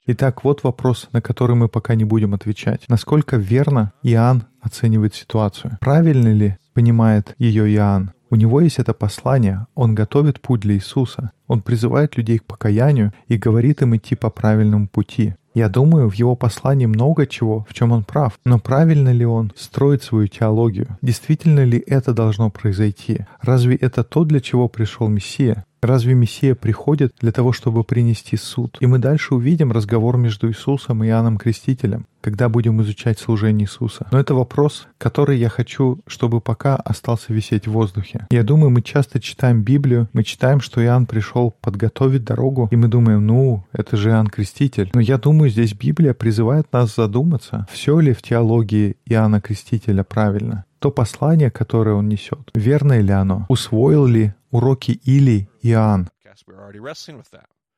Итак, 0.05 0.43
вот 0.43 0.63
вопрос, 0.63 1.07
на 1.13 1.21
который 1.21 1.55
мы 1.55 1.69
пока 1.69 1.95
не 1.95 2.03
будем 2.03 2.33
отвечать. 2.33 2.83
Насколько 2.89 3.37
верно 3.37 3.93
Иоанн 4.03 4.43
оценивает 4.61 5.15
ситуацию? 5.15 5.77
Правильно 5.79 6.33
ли 6.33 6.57
понимает 6.73 7.35
ее 7.37 7.73
Иоанн? 7.73 8.11
У 8.29 8.35
него 8.35 8.61
есть 8.61 8.79
это 8.79 8.93
послание, 8.93 9.67
он 9.75 9.93
готовит 9.93 10.41
путь 10.41 10.61
для 10.61 10.73
Иисуса, 10.73 11.31
он 11.47 11.61
призывает 11.61 12.17
людей 12.17 12.39
к 12.39 12.45
покаянию 12.45 13.13
и 13.27 13.37
говорит 13.37 13.83
им 13.83 13.95
идти 13.95 14.15
по 14.15 14.31
правильному 14.31 14.87
пути. 14.87 15.35
Я 15.53 15.69
думаю, 15.69 16.09
в 16.09 16.13
его 16.13 16.35
послании 16.35 16.87
много 16.87 17.27
чего, 17.27 17.65
в 17.69 17.73
чем 17.73 17.91
он 17.91 18.03
прав. 18.03 18.39
Но 18.43 18.57
правильно 18.59 19.09
ли 19.09 19.25
он 19.25 19.51
строит 19.55 20.01
свою 20.03 20.27
теологию? 20.27 20.97
Действительно 21.01 21.63
ли 21.63 21.77
это 21.85 22.13
должно 22.13 22.49
произойти? 22.49 23.25
Разве 23.41 23.75
это 23.75 24.03
то, 24.03 24.23
для 24.23 24.39
чего 24.39 24.67
пришел 24.67 25.07
Мессия? 25.07 25.65
Разве 25.83 26.13
Мессия 26.13 26.55
приходит 26.55 27.13
для 27.19 27.33
того, 27.33 27.51
чтобы 27.51 27.83
принести 27.83 28.37
суд? 28.37 28.77
И 28.79 28.85
мы 28.85 28.99
дальше 28.99 29.35
увидим 29.35 29.73
разговор 29.73 30.15
между 30.15 30.49
Иисусом 30.49 31.03
и 31.03 31.07
Иоанном 31.07 31.37
Крестителем, 31.37 32.07
когда 32.21 32.47
будем 32.47 32.81
изучать 32.81 33.19
служение 33.19 33.65
Иисуса. 33.65 34.07
Но 34.09 34.17
это 34.17 34.33
вопрос, 34.33 34.87
который 34.97 35.37
я 35.37 35.49
хочу, 35.49 35.99
чтобы 36.07 36.39
пока 36.39 36.77
остался 36.77 37.33
висеть 37.33 37.67
в 37.67 37.71
воздухе. 37.71 38.27
Я 38.31 38.43
думаю, 38.43 38.69
мы 38.69 38.81
часто 38.81 39.19
читаем 39.19 39.61
Библию, 39.61 40.07
мы 40.13 40.23
читаем, 40.23 40.61
что 40.61 40.81
Иоанн 40.81 41.05
пришел 41.05 41.53
подготовить 41.59 42.23
дорогу, 42.23 42.69
и 42.71 42.77
мы 42.77 42.87
думаем, 42.87 43.27
ну, 43.27 43.65
это 43.73 43.97
же 43.97 44.11
Иоанн 44.11 44.27
Креститель. 44.27 44.89
Но 44.93 45.01
я 45.01 45.17
думаю, 45.17 45.49
здесь 45.49 45.73
Библия 45.73 46.13
призывает 46.13 46.71
нас 46.71 46.95
задуматься, 46.95 47.67
все 47.69 47.99
ли 47.99 48.13
в 48.13 48.21
теологии 48.21 48.95
Иоанна 49.05 49.41
Крестителя 49.41 50.05
правильно 50.05 50.63
то 50.83 50.91
послание, 50.91 51.49
которое 51.49 51.95
он 51.95 52.09
несет, 52.09 52.51
верно 52.53 52.99
ли 52.99 53.13
оно? 53.13 53.45
Усвоил 53.47 54.05
ли 54.05 54.33
уроки 54.51 54.91
Или 55.05 55.47
Иоанн? 55.61 56.09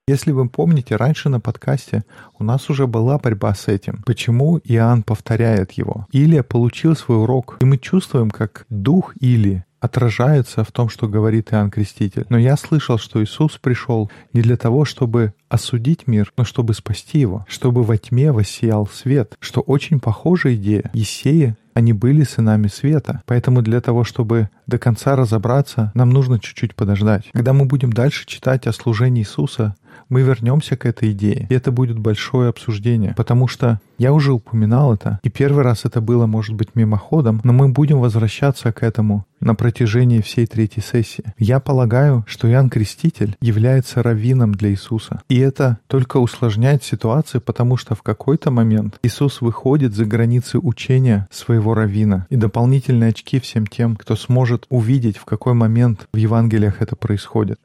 Если 0.07 0.31
вы 0.31 0.49
помните, 0.49 0.95
раньше 0.95 1.29
на 1.29 1.39
подкасте 1.39 2.03
у 2.39 2.43
нас 2.43 2.67
уже 2.71 2.87
была 2.87 3.19
борьба 3.19 3.53
с 3.53 3.67
этим. 3.67 4.01
Почему 4.07 4.59
Иоанн 4.63 5.03
повторяет 5.03 5.73
его? 5.73 6.07
Илия 6.11 6.41
получил 6.41 6.95
свой 6.95 7.19
урок, 7.19 7.57
и 7.61 7.65
мы 7.65 7.77
чувствуем, 7.77 8.31
как 8.31 8.65
дух 8.69 9.13
Или 9.19 9.65
отражается 9.79 10.63
в 10.63 10.71
том, 10.71 10.89
что 10.89 11.07
говорит 11.07 11.53
Иоанн 11.53 11.69
Креститель. 11.69 12.25
Но 12.29 12.39
я 12.39 12.57
слышал, 12.57 12.97
что 12.97 13.23
Иисус 13.23 13.59
пришел 13.59 14.09
не 14.33 14.41
для 14.41 14.57
того, 14.57 14.83
чтобы 14.83 15.35
осудить 15.47 16.07
мир, 16.07 16.33
но 16.37 16.43
чтобы 16.43 16.73
спасти 16.73 17.19
его, 17.19 17.45
чтобы 17.47 17.83
во 17.83 17.97
тьме 17.97 18.31
воссиял 18.31 18.87
свет, 18.87 19.35
что 19.39 19.61
очень 19.61 19.99
похожая 19.99 20.55
идея 20.55 20.89
Есея 20.93 21.55
они 21.75 21.93
были 21.93 22.23
сынами 22.23 22.67
света. 22.67 23.21
Поэтому 23.27 23.61
для 23.61 23.81
того, 23.81 24.03
чтобы 24.03 24.49
до 24.65 24.79
конца 24.79 25.15
разобраться, 25.15 25.91
нам 25.93 26.09
нужно 26.09 26.39
чуть-чуть 26.39 26.73
подождать. 26.73 27.29
Когда 27.33 27.53
мы 27.53 27.65
будем 27.65 27.93
дальше 27.93 28.25
читать 28.25 28.65
о 28.65 28.73
служении 28.73 29.21
Иисуса, 29.21 29.75
мы 30.09 30.21
вернемся 30.21 30.77
к 30.77 30.85
этой 30.85 31.11
идее. 31.11 31.47
И 31.49 31.53
это 31.53 31.71
будет 31.71 31.99
большое 31.99 32.49
обсуждение, 32.49 33.13
потому 33.15 33.47
что 33.47 33.79
я 33.97 34.13
уже 34.13 34.33
упоминал 34.33 34.93
это, 34.93 35.19
и 35.23 35.29
первый 35.29 35.63
раз 35.63 35.85
это 35.85 36.01
было, 36.01 36.25
может 36.25 36.55
быть, 36.55 36.75
мимоходом, 36.75 37.41
но 37.43 37.53
мы 37.53 37.69
будем 37.69 37.99
возвращаться 37.99 38.71
к 38.71 38.83
этому 38.83 39.25
на 39.45 39.55
протяжении 39.55 40.19
всей 40.19 40.47
третьей 40.47 40.83
сессии. 40.83 41.23
Я 41.37 41.59
полагаю, 41.59 42.25
что 42.27 42.51
Иоанн 42.51 42.69
Креститель 42.69 43.37
является 43.39 44.03
раввином 44.03 44.53
для 44.53 44.71
Иисуса. 44.71 45.21
И 45.29 45.39
это 45.39 45.77
только 45.87 46.17
усложняет 46.17 46.83
ситуацию, 46.83 47.39
потому 47.41 47.77
что 47.77 47.95
в 47.95 48.01
какой-то 48.01 48.51
момент 48.51 48.99
Иисус 49.03 49.41
выходит 49.41 49.93
за 49.93 50.05
границы 50.05 50.57
учения 50.57 51.27
своего 51.31 51.73
раввина 51.75 52.25
и 52.29 52.35
дополнительные 52.35 53.11
очки 53.11 53.39
всем 53.39 53.67
тем, 53.67 53.95
кто 53.95 54.15
сможет 54.15 54.65
увидеть, 54.69 55.17
в 55.17 55.25
какой 55.25 55.53
момент 55.53 56.07
в 56.11 56.17
Евангелиях 56.17 56.81
это 56.81 56.95
происходит. 56.95 57.59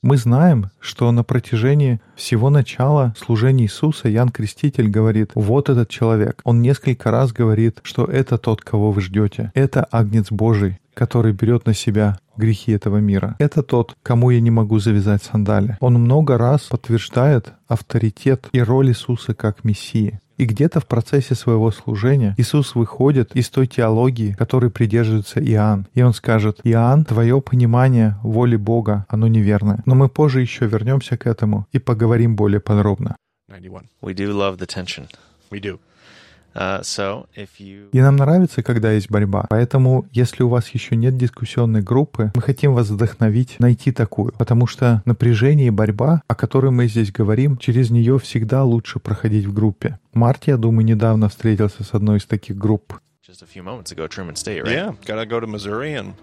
Мы 0.00 0.16
знаем, 0.16 0.70
что 0.78 1.10
на 1.10 1.24
протяжении 1.24 2.00
всего 2.14 2.50
начала 2.50 3.14
служения 3.18 3.64
Иисуса 3.64 4.08
Ян 4.08 4.28
Креститель 4.28 4.88
говорит, 4.88 5.32
вот 5.34 5.68
этот 5.68 5.88
человек. 5.88 6.40
Он 6.44 6.62
несколько 6.62 7.10
раз 7.10 7.32
говорит, 7.32 7.80
что 7.82 8.04
это 8.04 8.38
тот, 8.38 8.60
кого 8.60 8.92
вы 8.92 9.00
ждете. 9.00 9.50
Это 9.54 9.82
Агнец 9.90 10.30
Божий, 10.30 10.78
который 10.98 11.32
берет 11.32 11.64
на 11.64 11.74
себя 11.74 12.18
грехи 12.36 12.72
этого 12.72 12.96
мира. 12.96 13.36
Это 13.38 13.62
тот, 13.62 13.96
кому 14.02 14.30
я 14.30 14.40
не 14.40 14.50
могу 14.50 14.80
завязать 14.80 15.22
сандали. 15.22 15.76
Он 15.78 15.94
много 15.94 16.36
раз 16.36 16.62
подтверждает 16.62 17.52
авторитет 17.68 18.48
и 18.50 18.60
роль 18.60 18.88
Иисуса 18.88 19.32
как 19.32 19.62
Мессии. 19.62 20.18
И 20.38 20.44
где-то 20.44 20.80
в 20.80 20.86
процессе 20.86 21.36
своего 21.36 21.70
служения 21.70 22.34
Иисус 22.36 22.74
выходит 22.74 23.36
из 23.36 23.48
той 23.48 23.68
теологии, 23.68 24.32
которой 24.32 24.70
придерживается 24.70 25.40
Иоанн. 25.40 25.86
И 25.94 26.02
он 26.02 26.12
скажет, 26.14 26.58
Иоанн, 26.64 27.04
твое 27.04 27.40
понимание 27.40 28.16
воли 28.24 28.56
Бога, 28.56 29.06
оно 29.08 29.28
неверное. 29.28 29.82
Но 29.86 29.94
мы 29.94 30.08
позже 30.08 30.40
еще 30.40 30.66
вернемся 30.66 31.16
к 31.16 31.26
этому 31.26 31.66
и 31.70 31.78
поговорим 31.78 32.34
более 32.34 32.60
подробно. 32.60 33.14
We 33.48 34.14
do 34.14 34.32
love 34.32 34.58
the 34.58 34.66
tension. 34.66 35.06
We 35.52 35.60
do. 35.60 35.78
Uh, 36.58 37.24
И 37.92 38.00
нам 38.00 38.16
нравится, 38.16 38.64
когда 38.64 38.90
есть 38.90 39.08
борьба. 39.10 39.46
Поэтому, 39.48 40.06
если 40.10 40.42
у 40.42 40.48
вас 40.48 40.68
еще 40.70 40.96
нет 40.96 41.16
дискуссионной 41.16 41.82
группы, 41.82 42.32
мы 42.34 42.42
хотим 42.42 42.74
вас 42.74 42.88
вдохновить 42.88 43.60
найти 43.60 43.92
такую. 43.92 44.32
Потому 44.32 44.66
что 44.66 45.00
напряжение 45.04 45.68
и 45.68 45.70
борьба, 45.70 46.22
о 46.26 46.34
которой 46.34 46.72
мы 46.72 46.88
здесь 46.88 47.12
говорим, 47.12 47.58
через 47.58 47.90
нее 47.90 48.18
всегда 48.18 48.64
лучше 48.64 48.98
проходить 48.98 49.46
в 49.46 49.52
группе. 49.54 50.00
Марти, 50.14 50.50
я 50.50 50.56
думаю, 50.56 50.84
недавно 50.84 51.28
встретился 51.28 51.84
с 51.84 51.94
одной 51.94 52.18
из 52.18 52.24
таких 52.24 52.56
групп. 52.56 52.98
Just 53.28 53.42
a 53.42 53.46
few 53.46 53.62
moments 53.62 53.92
ago, 53.92 54.08
Truman 54.08 54.34
State, 54.34 54.64
right? 54.64 54.72
Yeah, 54.72 54.94
gotta 55.06 55.26
go 55.26 55.38
to 55.38 55.46
Missouri 55.46 55.94
and 55.94 56.14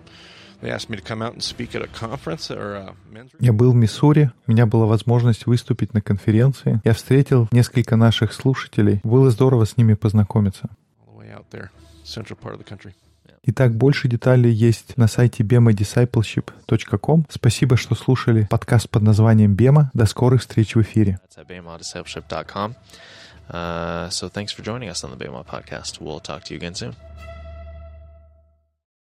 я 3.39 3.53
был 3.53 3.72
в 3.72 3.76
Миссури, 3.76 4.32
у 4.47 4.51
меня 4.51 4.66
была 4.66 4.86
возможность 4.86 5.45
выступить 5.45 5.93
на 5.93 6.01
конференции. 6.01 6.82
Я 6.84 6.93
встретил 6.93 7.47
несколько 7.51 7.95
наших 7.95 8.34
слушателей. 8.34 9.01
Было 9.03 9.30
здорово 9.30 9.66
с 9.66 9.78
ними 9.78 9.93
познакомиться. 9.93 10.70
Итак, 13.47 13.76
больше 13.76 14.08
деталей 14.08 14.51
есть 14.51 14.97
на 14.97 15.08
сайте 15.08 15.43
bemadiscipleship.com. 15.43 17.26
Спасибо, 17.30 17.78
что 17.78 17.93
слушали 17.93 18.47
подкаст 18.49 18.89
под 18.89 19.03
названием 19.03 19.53
«Бема». 19.53 19.91
До 19.93 20.08
скорых 20.08 20.41
встреч 20.41 20.76
в 20.76 20.82
эфире. 20.82 21.20
Uh, 23.47 24.10
so 24.10 24.28
thanks 24.28 24.51
for 24.51 24.64
joining 24.64 24.89
us 24.89 25.03
on 25.03 25.12
the 25.12 25.18
Bema 25.18 25.43
podcast. 25.43 26.01
We'll 26.01 26.20
talk 26.20 26.43
to 26.45 26.53
you 26.53 26.58
again 26.58 26.74
soon. 26.74 26.95